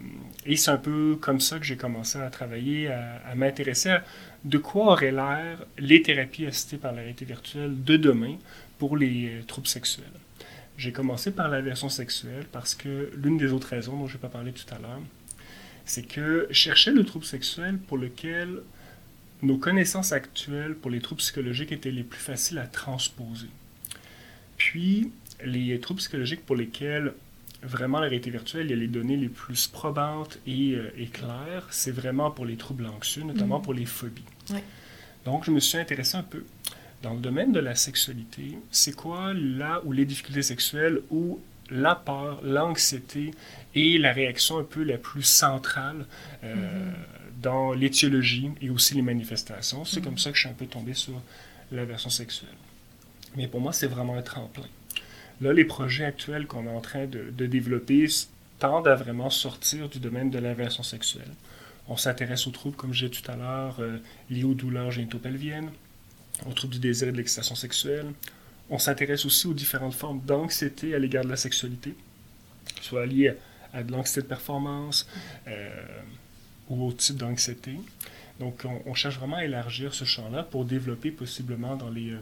[0.45, 4.05] et c'est un peu comme ça que j'ai commencé à travailler, à, m'intéresser à
[4.45, 8.37] de quoi auraient l'air les thérapies assistées par la réalité virtuelle de demain
[8.79, 10.05] pour les euh, troubles sexuels.
[10.77, 14.21] J'ai commencé par la version sexuelle parce que l'une des autres raisons dont je n'ai
[14.21, 15.01] pas parlé tout à l'heure,
[15.87, 18.61] c'est que chercher le trouble sexuel pour lequel
[19.43, 23.49] nos connaissances actuelles pour les troubles psychologiques étaient les plus faciles à transposer.
[24.57, 25.13] Puis,
[25.45, 27.13] les troubles psychologiques pour lesquels
[27.63, 31.67] vraiment la réalité virtuelle, il y a les données les plus probantes et, euh, claires,
[31.71, 33.65] c'est vraiment pour les troubles anxieux, notamment mhm.
[33.65, 34.25] pour les phobies.
[35.25, 36.45] Donc, je me suis intéressé un peu
[37.03, 38.59] dans le domaine de la sexualité.
[38.71, 43.33] C'est quoi là où les difficultés sexuelles ou la peur, l'anxiété
[43.77, 46.07] et la réaction un peu la plus centrale
[46.43, 47.43] euh, mm-hmm.
[47.43, 49.85] dans l'étiologie et aussi les manifestations.
[49.85, 50.19] C'est comme mm-hmm.
[50.19, 51.21] ça que je suis un peu tombé sur
[51.71, 52.49] la version sexuelle.
[53.37, 54.65] Mais pour moi, c'est vraiment un tremplin.
[55.41, 58.07] Là, les projets actuels qu'on est en train de, développer
[58.59, 61.31] tendent à vraiment sortir du domaine de l'inversion sexuelle.
[61.89, 63.99] On s'intéresse aux troubles, comme j'ai dit tout à l'heure, euh,
[64.31, 65.71] liés aux douleurs génitopelviennes,
[66.49, 68.07] aux troubles du désir et de l'excitation sexuelle.
[68.71, 71.95] On s'intéresse aussi aux différentes formes d'anxiété à l'égard de la sexualité,
[72.81, 73.35] soit liées à,
[73.83, 75.09] de l'anxiété de performance
[75.47, 75.69] euh,
[76.69, 77.79] ou au type d'anxiété.
[78.41, 82.21] Donc, on, cherche vraiment à élargir ce champ-là pour développer possiblement dans les euh,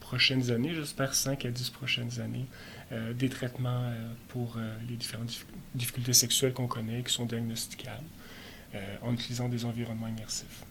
[0.00, 2.44] prochaines années, j'espère 5 à 10 prochaines années,
[2.92, 3.90] euh, des traitements
[4.28, 5.32] pour les différentes
[5.74, 8.04] difficultés sexuelles qu'on connaît, qui sont diagnosticables,
[9.02, 10.64] en utilisant des environnements immersifs.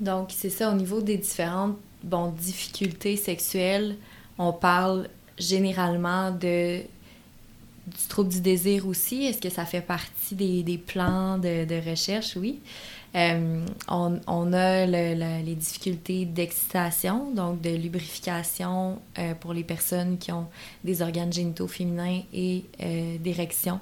[0.00, 3.96] Donc, c'est ça, au niveau des différentes bon, difficultés sexuelles,
[4.38, 6.82] on parle généralement de
[7.86, 9.24] du trouble du désir aussi?
[9.24, 12.36] Est-ce que ça fait partie des, des plans de, de, recherche?
[12.36, 12.60] Oui.
[13.14, 20.32] Euh, on, on, a les difficultés d'excitation, donc de lubrification euh, pour les personnes qui
[20.32, 20.48] ont
[20.82, 23.78] des organes génitaux féminins et euh, d'érection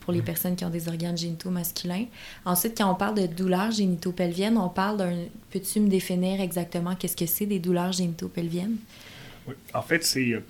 [0.00, 0.24] pour les mmh.
[0.24, 2.04] personnes qui ont des organes génitaux masculins.
[2.44, 5.16] Ensuite, quand on parle de douleurs génitopelviennes, on parle d'un...
[5.50, 8.76] Peux-tu me définir exactement qu'est-ce que c'est des douleurs génitopelviennes?
[9.48, 10.40] Oui, en fait, c'est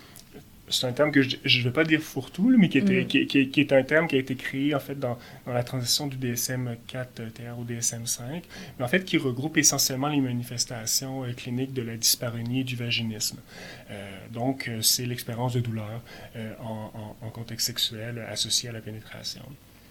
[0.68, 3.06] c'est un terme que je ne vais pas dire fourre-tout, mais qui, était, mm.
[3.06, 6.06] qui, qui, est un terme qui a été créé en fait dans, dans la transition
[6.06, 8.42] du DSM-4 TR au DSM-5,
[8.78, 12.76] mais en fait qui regroupe essentiellement les manifestations euh, cliniques de la dyspareunie et du
[12.76, 13.38] vaginisme.
[13.90, 16.02] Euh, donc, euh, c'est l'expérience de douleur
[16.60, 19.42] en, en, contexte sexuel associé à la pénétration.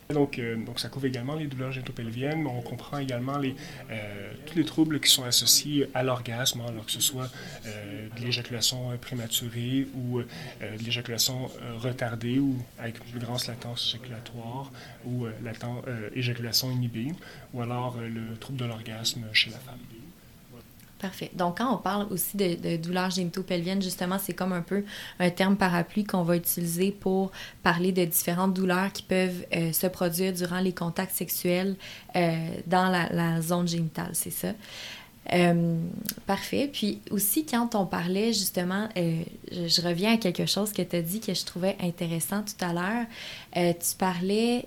[0.09, 4.55] Donc, euh, donc, ça couvre également les douleurs génitopelviennes, mais on comprend également euh, tous
[4.55, 7.29] les troubles qui sont associés à l'orgasme, hein, alors que ce soit
[7.65, 14.71] euh, de l'éjaculation prématurée ou de l'éjaculation retardée ou avec une plus grande latence éjaculatoire
[15.05, 15.25] ou
[16.13, 17.11] éjaculation inhibée,
[17.53, 19.79] ou alors le trouble de l'orgasme chez la femme.
[20.99, 21.29] Parfait.
[21.33, 24.85] Donc, quand on parle aussi de, de douleurs génitopelviennes, justement, c'est comme un peu
[25.19, 27.31] un terme parapluie qu'on va utiliser pour
[27.63, 31.75] parler de différentes douleurs qui peuvent euh, se produire durant les contacts sexuels
[32.15, 34.53] euh, dans la, zone génitale, c'est ça?
[35.33, 35.79] Euh,
[36.27, 36.69] parfait.
[36.71, 41.19] Puis aussi, quand on parlait justement, je, reviens à quelque chose que tu as dit
[41.19, 43.05] que je trouvais intéressant tout à l'heure.
[43.53, 44.65] tu parlais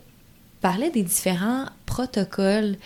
[0.61, 2.77] parlait des différents protocoles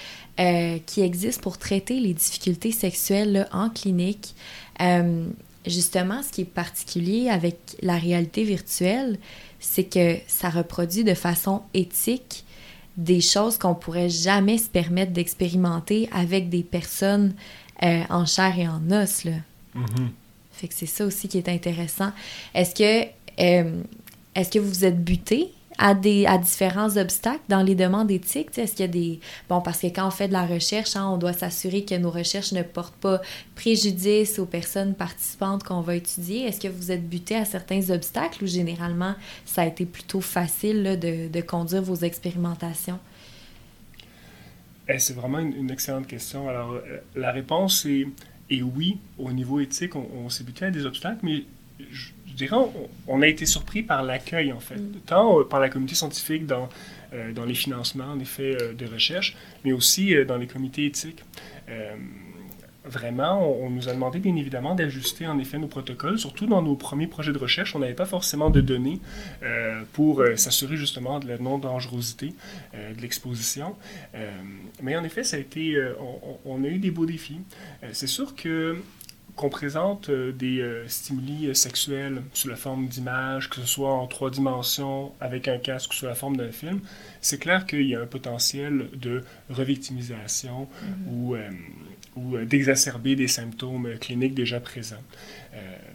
[0.40, 4.34] euh, qui existent pour traiter les difficultés sexuelles en clinique.
[4.80, 5.26] Euh,
[5.66, 9.18] justement, ce qui est particulier avec la réalité virtuelle,
[9.60, 12.44] c'est que ça reproduit de façon éthique
[12.96, 17.34] des choses qu'on pourrait jamais se permettre d'expérimenter avec des personnes
[17.82, 19.24] euh, en chair et en os.
[19.24, 19.32] Là.
[19.76, 20.08] Mm-hmm.
[20.52, 22.10] Fait que c'est ça aussi qui est intéressant.
[22.54, 25.52] Est-ce que, est-ce que vous êtes buté?
[25.78, 28.56] À, des, à différents obstacles dans les demandes éthiques?
[28.56, 29.20] Est-ce qu'il y a des...
[29.48, 32.10] Bon, parce que quand on fait de la recherche, hein, on doit s'assurer que nos
[32.10, 33.20] recherches ne portent pas
[33.54, 36.44] préjudice aux personnes participantes qu'on va étudier.
[36.44, 40.98] Est-ce que vous êtes buté à certains obstacles ou généralement ça a été plutôt facile
[41.00, 42.98] de, de, conduire vos expérimentations?
[44.88, 46.48] Eh, c'est vraiment une, excellente question.
[46.48, 48.06] Alors, euh, la réponse est,
[48.50, 48.98] est, oui.
[49.18, 51.44] Au niveau éthique, on, on s'est buté à des obstacles, mais
[51.90, 52.56] je, je dirais,
[53.08, 55.00] on, a été surpris par l'accueil, en fait, mm.
[55.06, 56.68] tant euh, par la communauté scientifique dans,
[57.12, 61.22] euh, dans les financements, en effet, euh, de recherche, mais aussi dans les comités éthiques.
[62.84, 66.74] vraiment, on, nous a demandé, bien évidemment, d'ajuster, en effet, nos protocoles, surtout dans nos
[66.74, 67.76] premiers projets de recherche.
[67.76, 68.98] On n'avait pas forcément de données
[69.92, 72.34] pour s'assurer, justement, de la non-dangerosité
[72.74, 73.76] de l'exposition.
[74.82, 77.40] mais en effet, ça a été, on, on, a eu des beaux défis.
[77.92, 78.76] C'est sûr que
[79.36, 83.92] qu'on présente euh, des euh, stimuli euh, sexuels sous la forme d'images, que ce soit
[83.92, 86.80] en trois dimensions avec un casque ou sous la forme d'un film,
[87.20, 91.10] c'est clair qu'il y a un potentiel de revictimisation mm-hmm.
[91.10, 91.36] ou,
[92.16, 95.02] ou d'exacerber des symptômes cliniques déjà présents.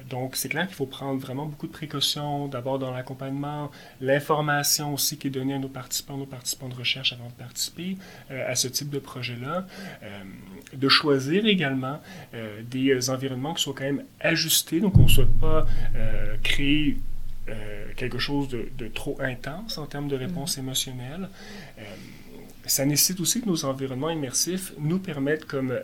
[0.09, 5.17] Donc, c'est clair qu'il faut prendre vraiment beaucoup de précautions, d'abord dans l'accompagnement, l'information aussi
[5.17, 7.97] qui est donnée à nos participants, nos participants de recherche avant de participer
[8.31, 9.67] euh, à ce type de projet-là,
[10.03, 10.23] euh,
[10.73, 11.99] de choisir également
[12.33, 15.65] euh, des environnements qui soient quand même ajustés, donc on ne souhaite pas
[16.43, 16.97] créer
[17.95, 20.61] quelque chose de, trop intense en termes de réponse mm-hmm.
[20.61, 21.29] émotionnelle
[22.67, 25.79] ça nécessite aussi que nos environnements immersifs nous permettent, comme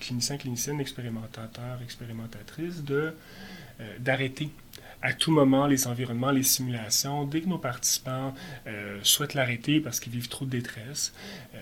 [0.00, 3.12] cliniciens, cliniciennes, expérimentateurs, expérimentatrices, de
[3.80, 4.50] euh, d'arrêter
[5.02, 8.34] à tout moment les environnements, les simulations, dès que nos participants
[8.66, 11.12] euh, souhaitent l'arrêter parce qu'ils vivent trop de détresse.
[11.54, 11.58] Euh,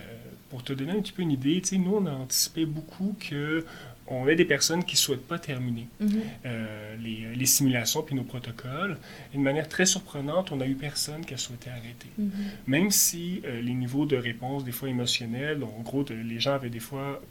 [0.49, 3.63] pour te donner un petit peu une idée, nous, on a anticipé beaucoup que
[4.07, 7.01] on a des personnes qui ne souhaitent pas terminer mm-hmm.
[7.03, 8.97] les, les, simulations puis nos protocoles.
[9.33, 12.09] Et de manière très surprenante, on a eu personne qui a souhaité arrêter.
[12.19, 12.29] Mm-hmm.
[12.67, 16.79] Même si les niveaux de réponse, des fois émotionnels, en gros, les gens avaient des
[16.79, 17.21] fois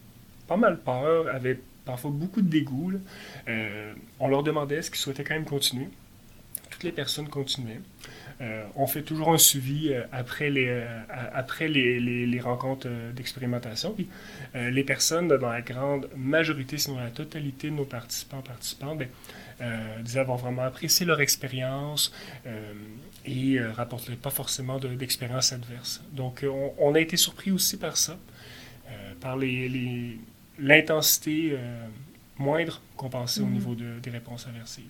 [0.46, 2.92] pas mal peur, avaient parfois beaucoup de dégoût.
[3.48, 5.88] Euh, on leur demandait ce qu'ils souhaitaient quand même continuer.
[6.76, 7.80] Toutes les personnes continuaient.
[8.42, 10.84] Euh, on fait toujours un suivi euh, après les, euh,
[11.32, 13.94] après les, les, rencontres d'expérimentation.
[13.94, 14.10] Puis,
[14.54, 19.08] les personnes, dans la grande majorité, sinon la totalité de nos participants participantes, ben,
[20.02, 22.12] disaient avoir vraiment apprécié leur expérience
[23.24, 26.02] et ne rapportaient pas forcément d'expérience adverse.
[26.12, 26.44] Donc,
[26.78, 28.18] on, a été surpris aussi par ça,
[29.20, 29.38] par
[30.58, 31.56] l'intensité
[32.38, 33.50] moindre qu'on pensait au mm-hmm.
[33.50, 34.84] niveau de, des réponses aversives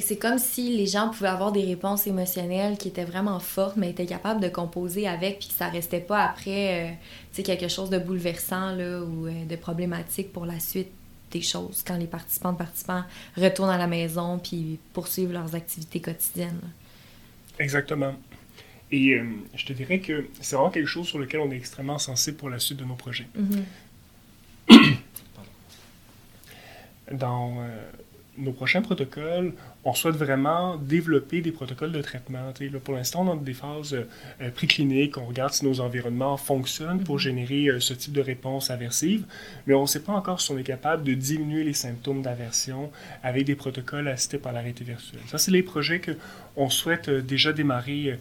[0.00, 3.90] c'est comme si les gens pouvaient avoir des réponses émotionnelles qui étaient vraiment fortes, mais
[3.90, 6.96] étaient capables de composer avec, puis que ça restait pas après
[7.36, 10.90] euh, quelque chose de bouleversant là, ou euh, de problématique pour la suite
[11.30, 13.02] des choses, quand les participants participants
[13.36, 16.60] retournent à la maison puis poursuivent leurs activités quotidiennes.
[17.58, 18.14] Exactement.
[18.90, 21.98] Et euh, je te dirais que c'est vraiment quelque chose sur lequel on est extrêmement
[21.98, 23.26] sensible pour la suite de nos projets.
[24.68, 24.96] Mm-hmm.
[27.12, 27.64] Dans
[28.38, 29.52] nos prochains protocoles,
[29.84, 32.52] on souhaite vraiment développer des protocoles de traitement.
[32.60, 37.02] Là, pour l'instant, on a des phases euh, précliniques, on regarde si nos environnements fonctionnent
[37.04, 37.20] pour mhm.
[37.20, 39.24] générer euh, ce type de réponse aversive,
[39.66, 42.90] mais on ne sait pas encore si on est capable de diminuer les symptômes d'aversion
[43.22, 45.20] avec des protocoles assistés par la réalité virtuelle.
[45.28, 48.18] Ça, c'est les projets qu'on souhaite euh, déjà démarrer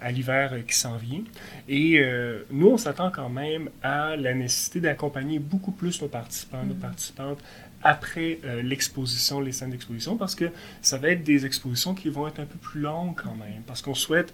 [0.00, 1.22] à l'hiver qui s'en vient.
[1.68, 2.02] Et
[2.50, 6.80] nous, on s'attend quand même à la nécessité d'accompagner beaucoup plus nos participants, nos mhm.
[6.80, 7.38] participantes
[7.84, 12.26] après euh, l'exposition, les scènes d'exposition, parce que ça va être des expositions qui vont
[12.26, 14.32] être un peu plus longues quand même, parce qu'on souhaite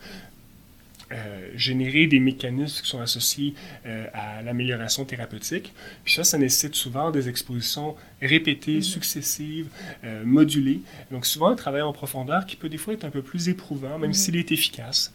[1.13, 5.73] euh, générer des mécanismes qui sont associés euh, à l'amélioration thérapeutique.
[6.05, 8.83] Puis ça, ça nécessite souvent des expositions répétées, mm-hmm.
[8.83, 9.69] successives,
[10.05, 10.83] euh, modulées.
[11.11, 13.99] Donc souvent un travail en profondeur qui peut des fois être un peu plus éprouvant,
[13.99, 14.15] même mm-hmm.
[14.15, 15.13] s'il est efficace.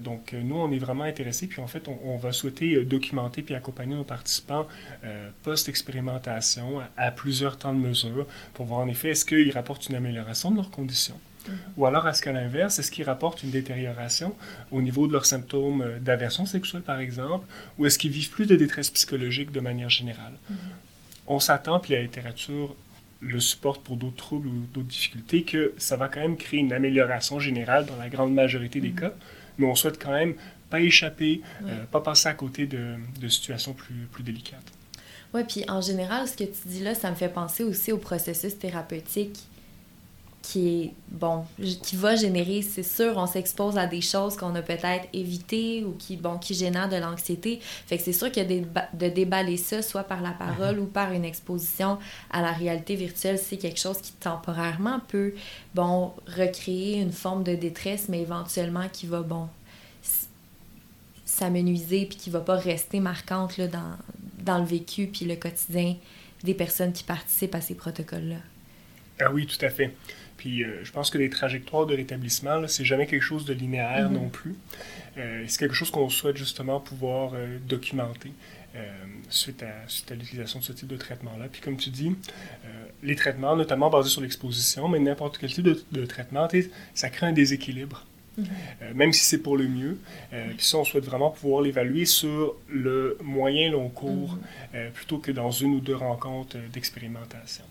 [0.00, 3.94] donc nous, on est vraiment intéressés, puis en fait, on, va souhaiter documenter puis accompagner
[3.94, 4.66] nos participants
[5.42, 9.94] post-expérimentation à, à, plusieurs temps de mesure pour voir en effet est-ce qu'ils rapportent une
[9.94, 11.18] amélioration de leurs conditions.
[11.76, 14.34] Ou alors, est-ce qu'à l'inverse, est-ce qu'ils rapportent une détérioration
[14.70, 17.46] au niveau de leurs symptômes euh, d'aversion sexuelle, par exemple,
[17.78, 20.34] ou est-ce qu'ils vivent plus de détresse psychologique de manière générale?
[20.50, 20.56] Mm-hmm.
[21.28, 22.74] On s'attend, puis la littérature
[23.20, 26.72] le supporte pour d'autres troubles ou d'autres difficultés, que ça va quand même créer une
[26.72, 28.94] amélioration générale dans la grande majorité des mm-hmm.
[29.00, 29.12] cas,
[29.58, 30.34] mais on souhaite quand même
[30.70, 34.72] pas échapper, euh, pas passer à côté de, de situations plus, plus délicates.
[35.34, 37.98] Oui, puis en général, ce que tu dis là, ça me fait penser aussi au
[37.98, 39.38] processus thérapeutique
[40.42, 41.44] qui est bon,
[41.82, 45.92] qui va générer, c'est sûr, on s'expose à des choses qu'on a peut-être évitées ou
[45.92, 47.60] qui, bon, qui génèrent de l'anxiété.
[47.62, 51.24] Fait que c'est sûr que de déballer ça, soit par la parole ou par une
[51.24, 51.98] exposition
[52.30, 55.32] à la réalité virtuelle, c'est quelque chose qui temporairement peut,
[55.74, 59.48] bon, recréer une forme de détresse, mais éventuellement qui va, bon,
[61.24, 63.96] s'amenuiser puis qui va pas rester marquante là, dans,
[64.40, 65.96] dans le vécu puis le quotidien
[66.42, 68.36] des personnes qui participent à ces protocoles-là.
[69.20, 69.94] Ah oui, tout à fait.
[70.42, 74.10] Puis euh, je pense que les trajectoires de rétablissement, c'est jamais quelque chose de linéaire
[74.10, 74.14] mm-hmm.
[74.14, 74.56] non plus.
[75.16, 78.32] Euh, c'est quelque chose qu'on souhaite justement pouvoir euh, documenter
[79.28, 81.46] suite à, suite à l'utilisation de ce type de traitement-là.
[81.52, 82.16] Puis comme tu dis,
[83.02, 86.48] les traitements, notamment basés sur l'exposition, mais n'importe quel type de, traitement,
[86.94, 88.06] ça crée un déséquilibre.
[88.40, 88.94] Mm-hmm.
[88.94, 89.98] même si c'est pour le mieux.
[90.30, 94.38] puis ça, on souhaite vraiment pouvoir l'évaluer sur le moyen long cours
[94.74, 94.90] mm-hmm.
[94.92, 97.64] plutôt que dans une ou deux rencontres d'expérimentation.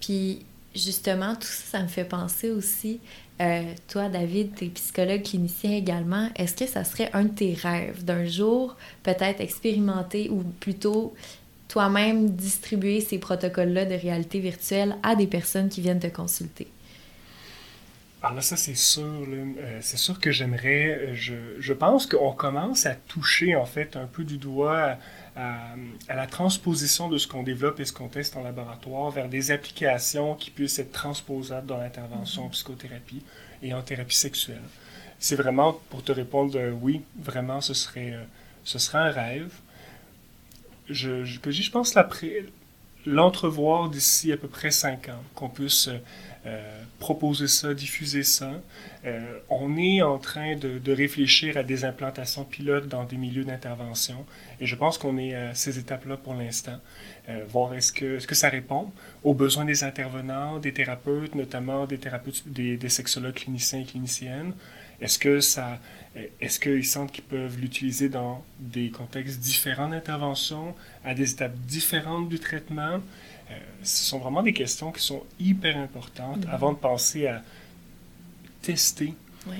[0.00, 0.40] Puis
[0.74, 3.00] justement, tout ça, ça me fait penser aussi,
[3.40, 6.28] euh, toi, David, tu es psychologue clinicien également.
[6.36, 11.14] Est-ce que ça serait un de tes rêves d'un jour, peut-être expérimenter ou plutôt
[11.68, 16.66] toi-même distribuer ces protocoles-là de réalité virtuelle à des personnes qui viennent te consulter?
[18.22, 19.02] Alors là, ça, c'est sûr.
[19.02, 20.88] Euh, c'est sûr que j'aimerais.
[20.90, 24.98] Euh, je, je, pense qu'on commence à toucher, en fait, un peu du doigt
[25.36, 25.74] à,
[26.08, 30.34] la transposition de ce qu'on développe et ce qu'on teste en laboratoire vers des applications
[30.34, 32.52] qui puissent être transposables dans l'intervention en mm-hmm.
[32.52, 33.22] psychothérapie
[33.62, 34.62] et en thérapie sexuelle.
[35.18, 38.22] C'est vraiment, pour te répondre, euh, oui, vraiment, ce serait, euh,
[38.64, 39.52] ce serait un rêve.
[40.88, 41.94] Je, je, je pense
[43.06, 45.88] l'entrevoir d'ici à peu près cinq ans, qu'on puisse
[46.46, 48.62] euh, proposer ça, diffuser ça.
[49.04, 54.24] Euh, on est en train de, réfléchir à des implantations pilotes dans des milieux d'intervention
[54.58, 56.78] et je pense qu'on est à ces étapes-là pour l'instant.
[57.28, 58.90] Euh, voir est-ce que, est -ce que ça répond
[59.22, 64.54] aux besoins des intervenants, des thérapeutes, notamment des thérapeutes, des, des sexologues cliniciens et cliniciennes.
[65.02, 65.78] Est-ce que ça,
[66.40, 70.74] est-ce qu'ils sentent qu'ils peuvent l'utiliser dans des contextes différents d'intervention,
[71.04, 73.00] à des étapes différentes du traitement?
[73.50, 76.50] Euh, ce sont vraiment des questions qui sont hyper importantes mm-hmm.
[76.50, 77.42] avant de penser à
[78.62, 79.14] tester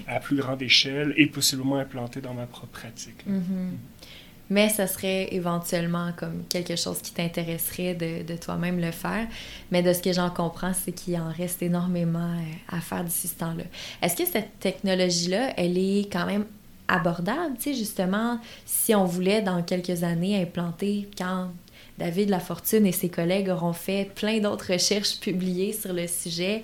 [0.07, 3.27] à plus grande échelle et possiblement implanter dans ma propre pratique.
[3.27, 3.71] Mm-hmm.
[4.51, 9.27] mais ça serait éventuellement comme quelque chose qui t'intéresserait de, de toi-même le faire.
[9.71, 13.29] Mais de ce que j'en comprends, c'est qu'il en reste énormément euh, à faire d'ici
[13.29, 13.65] ce temps-là.
[14.03, 16.45] Est-ce que cette technologie-là, elle est quand même
[16.91, 21.51] abordable, tu sais, justement, si on voulait dans quelques années implanter quand
[22.01, 26.63] David Lafortune et ses collègues auront fait plein d'autres recherches publiées sur le sujet.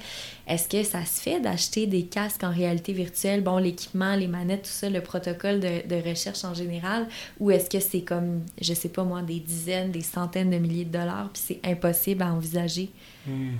[0.49, 4.63] Est-ce que ça se fait d'acheter des casques en réalité virtuelle, bon, l'équipement, les manettes,
[4.63, 7.07] tout ça, le protocole de, recherche en général,
[7.39, 10.87] ou est-ce que c'est comme, je sais pas moi, des dizaines, des centaines de milliers
[10.87, 12.89] de dollars, puis c'est impossible à envisager?
[13.27, 13.57] Hmm.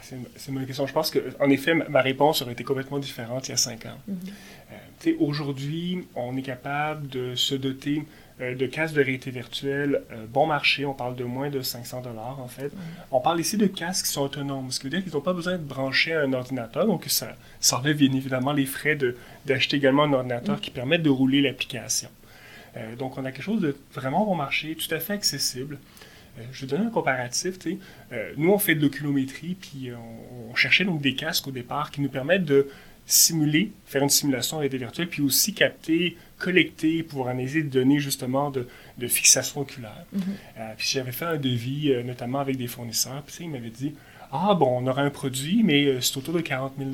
[0.00, 0.16] C'est
[0.48, 0.86] une bonne question.
[0.86, 3.98] Je pense qu'en effet, ma réponse aurait été complètement différente il y a cinq ans.
[4.08, 5.06] Mm-hmm.
[5.06, 8.04] Euh, aujourd'hui, on est capable de se doter
[8.40, 10.84] de casques de réalité virtuelle euh, bon marché.
[10.84, 12.70] On parle de moins de 500 dollars en fait.
[13.10, 15.32] On parle ici de casques qui sont autonomes, ce qui veut dire qu'ils n'ont pas
[15.32, 16.86] besoin de brancher à un ordinateur.
[16.86, 18.98] Donc ça, ça enlève bien évidemment les frais
[19.46, 22.10] d'acheter également un ordinateur qui permet de rouler l'application.
[22.76, 25.78] Euh, donc on a quelque chose de vraiment bon marché, tout à fait accessible.
[26.52, 27.54] je vais donner un comparatif.
[28.36, 32.02] nous, on fait de l'oculométrie, puis on, on, cherchait donc des casques au départ qui
[32.02, 32.68] nous permettent de
[33.06, 38.00] simuler, faire une simulation en réalité virtuelle, puis aussi capter, collecter, pouvoir analyser des données
[38.00, 38.66] justement de,
[38.98, 40.04] de fixation oculaire.
[40.14, 40.20] Mm-hmm.
[40.58, 43.94] Euh, puis j'avais fait un devis, euh, notamment avec des fournisseurs, puis ils m'avaient dit
[44.32, 46.90] Ah, bon, on aura un produit, mais euh, c'est autour de 40 000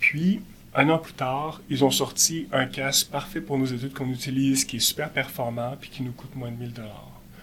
[0.00, 0.40] Puis,
[0.74, 4.64] un an plus tard, ils ont sorti un casque parfait pour nos études qu'on utilise,
[4.64, 6.72] qui est super performant, puis qui nous coûte moins de 1000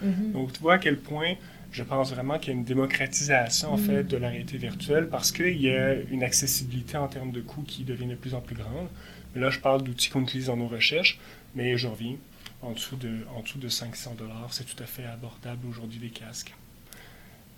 [0.03, 0.31] mm-hmm.
[0.33, 1.35] Donc, tu vois à quel point
[1.71, 5.31] je pense vraiment qu'il y a une démocratisation en fait de la réalité virtuelle parce
[5.31, 8.55] qu'il y a une accessibilité en termes de coûts qui devient de plus en plus
[8.55, 8.87] grande.
[9.33, 11.19] Mais là, je parle d'outils qu'on utilise dans nos recherches,
[11.55, 12.15] mais je reviens.
[12.61, 16.09] En dessous de, en dessous de 500 dollars, c'est tout à fait abordable aujourd'hui des
[16.09, 16.53] casques.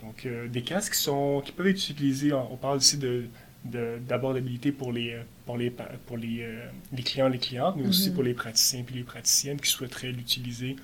[0.01, 3.25] Donc, euh, des casques qui, sont, qui peuvent être utilisés, on parle ici de,
[3.65, 5.71] d'abordabilité pour les, pour les,
[6.05, 8.13] pour les, euh, les clients les clientes, mais aussi mm-hmm.
[8.13, 10.77] pour les praticiens et les praticiennes qui souhaiteraient l'utiliser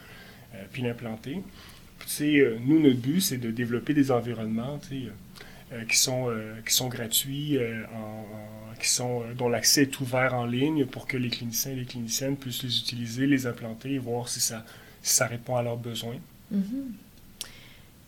[0.55, 1.41] euh, puis l'implanter.
[2.22, 5.10] Euh, nous, notre but, c'est de développer des environnements euh,
[5.74, 6.34] euh, qui, sont,
[6.66, 7.58] qui sont gratuits,
[8.80, 12.38] qui sont, dont l'accès est ouvert en ligne pour que les cliniciens et les cliniciennes
[12.38, 14.66] puissent les utiliser, les implanter et voir si ça,
[15.02, 16.18] ça répond à leurs besoins.
[16.54, 17.09] Mm-hmm.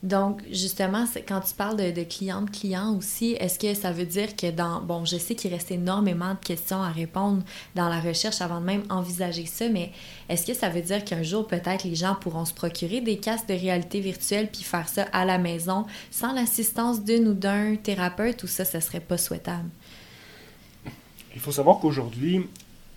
[0.03, 4.05] Donc, justement, quand tu parles de, de client de client aussi, est-ce que ça veut
[4.05, 4.81] dire que dans...
[4.81, 7.43] Bon, je sais qu'il reste énormément de questions à répondre
[7.75, 9.91] dans la recherche avant de même envisager ça, mais
[10.27, 13.47] est-ce que ça veut dire qu'un jour, peut-être, les gens pourront se procurer des casques
[13.47, 18.41] de réalité virtuelle puis faire ça à la maison sans l'assistance d'une ou d'un thérapeute
[18.41, 19.69] ou ça, ce serait pas souhaitable?
[21.35, 22.47] Il faut savoir qu'aujourd'hui,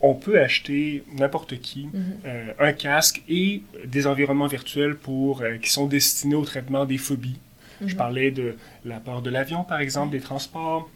[0.04, 2.02] on peut acheter n'importe qui mhm.
[2.26, 6.98] euh, un casque et des environnements virtuels pour, euh, qui sont destinés au traitement des
[6.98, 7.38] phobies.
[7.80, 7.96] Je mhm.
[7.96, 10.90] parlais de la peur de l'avion, par exemple, des transports,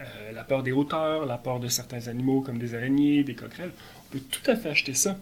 [0.00, 3.70] euh, la peur des hauteurs, la peur de certains animaux comme des araignées, des coquerelles.
[4.08, 5.16] On peut tout à fait acheter ça.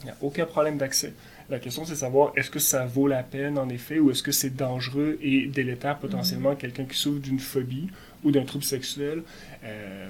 [0.00, 1.14] Il n'y a aucun problème d'accès.
[1.48, 4.22] La question, c'est de savoir est-ce que ça vaut la peine, en effet, ou est-ce
[4.22, 6.56] que c'est dangereux et délétère potentiellement mhm.
[6.58, 7.88] quelqu'un qui souffre d'une phobie
[8.24, 9.22] ou d'un trouble sexuel
[9.62, 10.08] euh,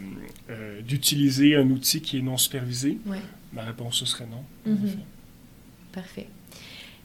[0.51, 2.99] euh, d'utiliser un outil qui est non supervisé?
[3.53, 4.45] Ma réponse, ce serait non.
[4.73, 5.01] Mhm.
[5.93, 6.29] Parfait.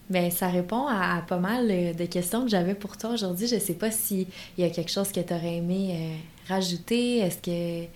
[0.09, 3.47] Bien, ça répond à, pas mal euh, de questions que j'avais pour toi aujourd'hui.
[3.47, 7.17] Je ne sais pas s'il y a quelque chose que tu aurais aimé rajouter.
[7.17, 7.89] Est-ce qu'il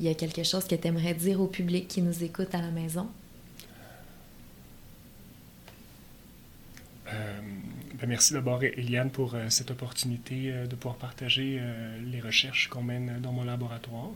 [0.00, 2.70] y a quelque chose que tu aimerais dire au public qui nous écoute à la
[2.70, 3.08] maison?
[8.06, 12.82] Merci d'abord, Eliane, pour euh, cette opportunité euh, de pouvoir partager euh, les recherches qu'on
[12.82, 14.10] mène dans mon laboratoire.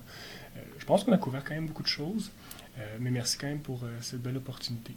[0.78, 2.30] je pense qu'on a couvert quand même beaucoup de choses,
[3.00, 4.94] mais merci quand même pour cette belle opportunité.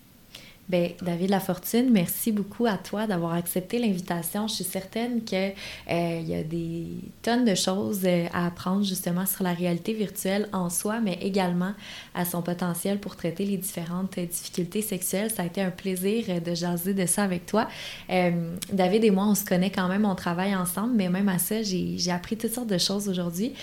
[0.69, 4.49] Bien, David Lafortune, merci beaucoup à toi d'avoir accepté l'invitation.
[4.49, 5.53] Je suis certaine qu'il
[5.89, 6.87] euh, y a des
[7.21, 11.71] tonnes de choses euh, à apprendre justement sur la réalité virtuelle en soi, mais également
[12.13, 15.31] à son potentiel pour traiter les différentes difficultés sexuelles.
[15.31, 17.69] Ça a été un plaisir euh, de jaser de ça avec toi.
[18.09, 21.63] David et moi, on se connaît quand même, on travaille ensemble, mais même à ça,
[21.63, 23.53] j'ai appris toutes sortes de choses aujourd'hui.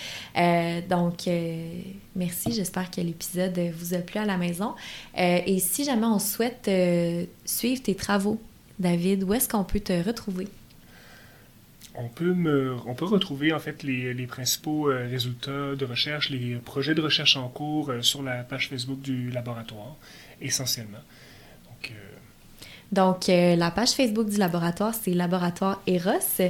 [0.89, 1.29] donc,
[2.17, 2.53] merci.
[2.53, 4.75] J'espère que l'épisode vous a plu à la maison.
[5.17, 6.69] et si jamais on souhaite
[7.45, 8.41] suivre tes travaux,
[8.79, 9.25] David?
[9.25, 10.49] Où est-ce qu'on peut te retrouver?
[11.97, 12.35] On peut,
[13.05, 17.49] retrouver en fait les, les principaux euh, résultats de recherche, les projets de recherche en
[17.49, 19.95] cours euh, sur la page Facebook du laboratoire,
[20.41, 20.99] essentiellement.
[22.95, 26.45] Donc, euh, la page Facebook du laboratoire, c'est Laboratoire Eros,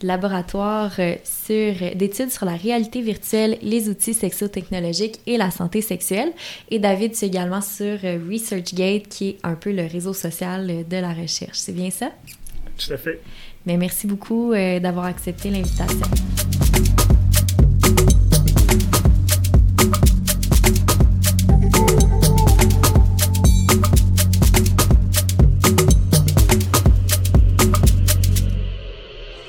[0.00, 6.30] laboratoire euh, sur d'études sur la réalité virtuelle, les outils sexo-technologiques et la santé sexuelle.
[6.70, 10.96] Et David, c'est également sur euh, ResearchGate, qui est un peu le réseau social de
[10.96, 11.58] la recherche.
[11.58, 12.12] C'est bien ça?
[12.76, 13.20] Tout à fait.
[13.66, 16.06] Mais merci beaucoup d'avoir accepté l'invitation.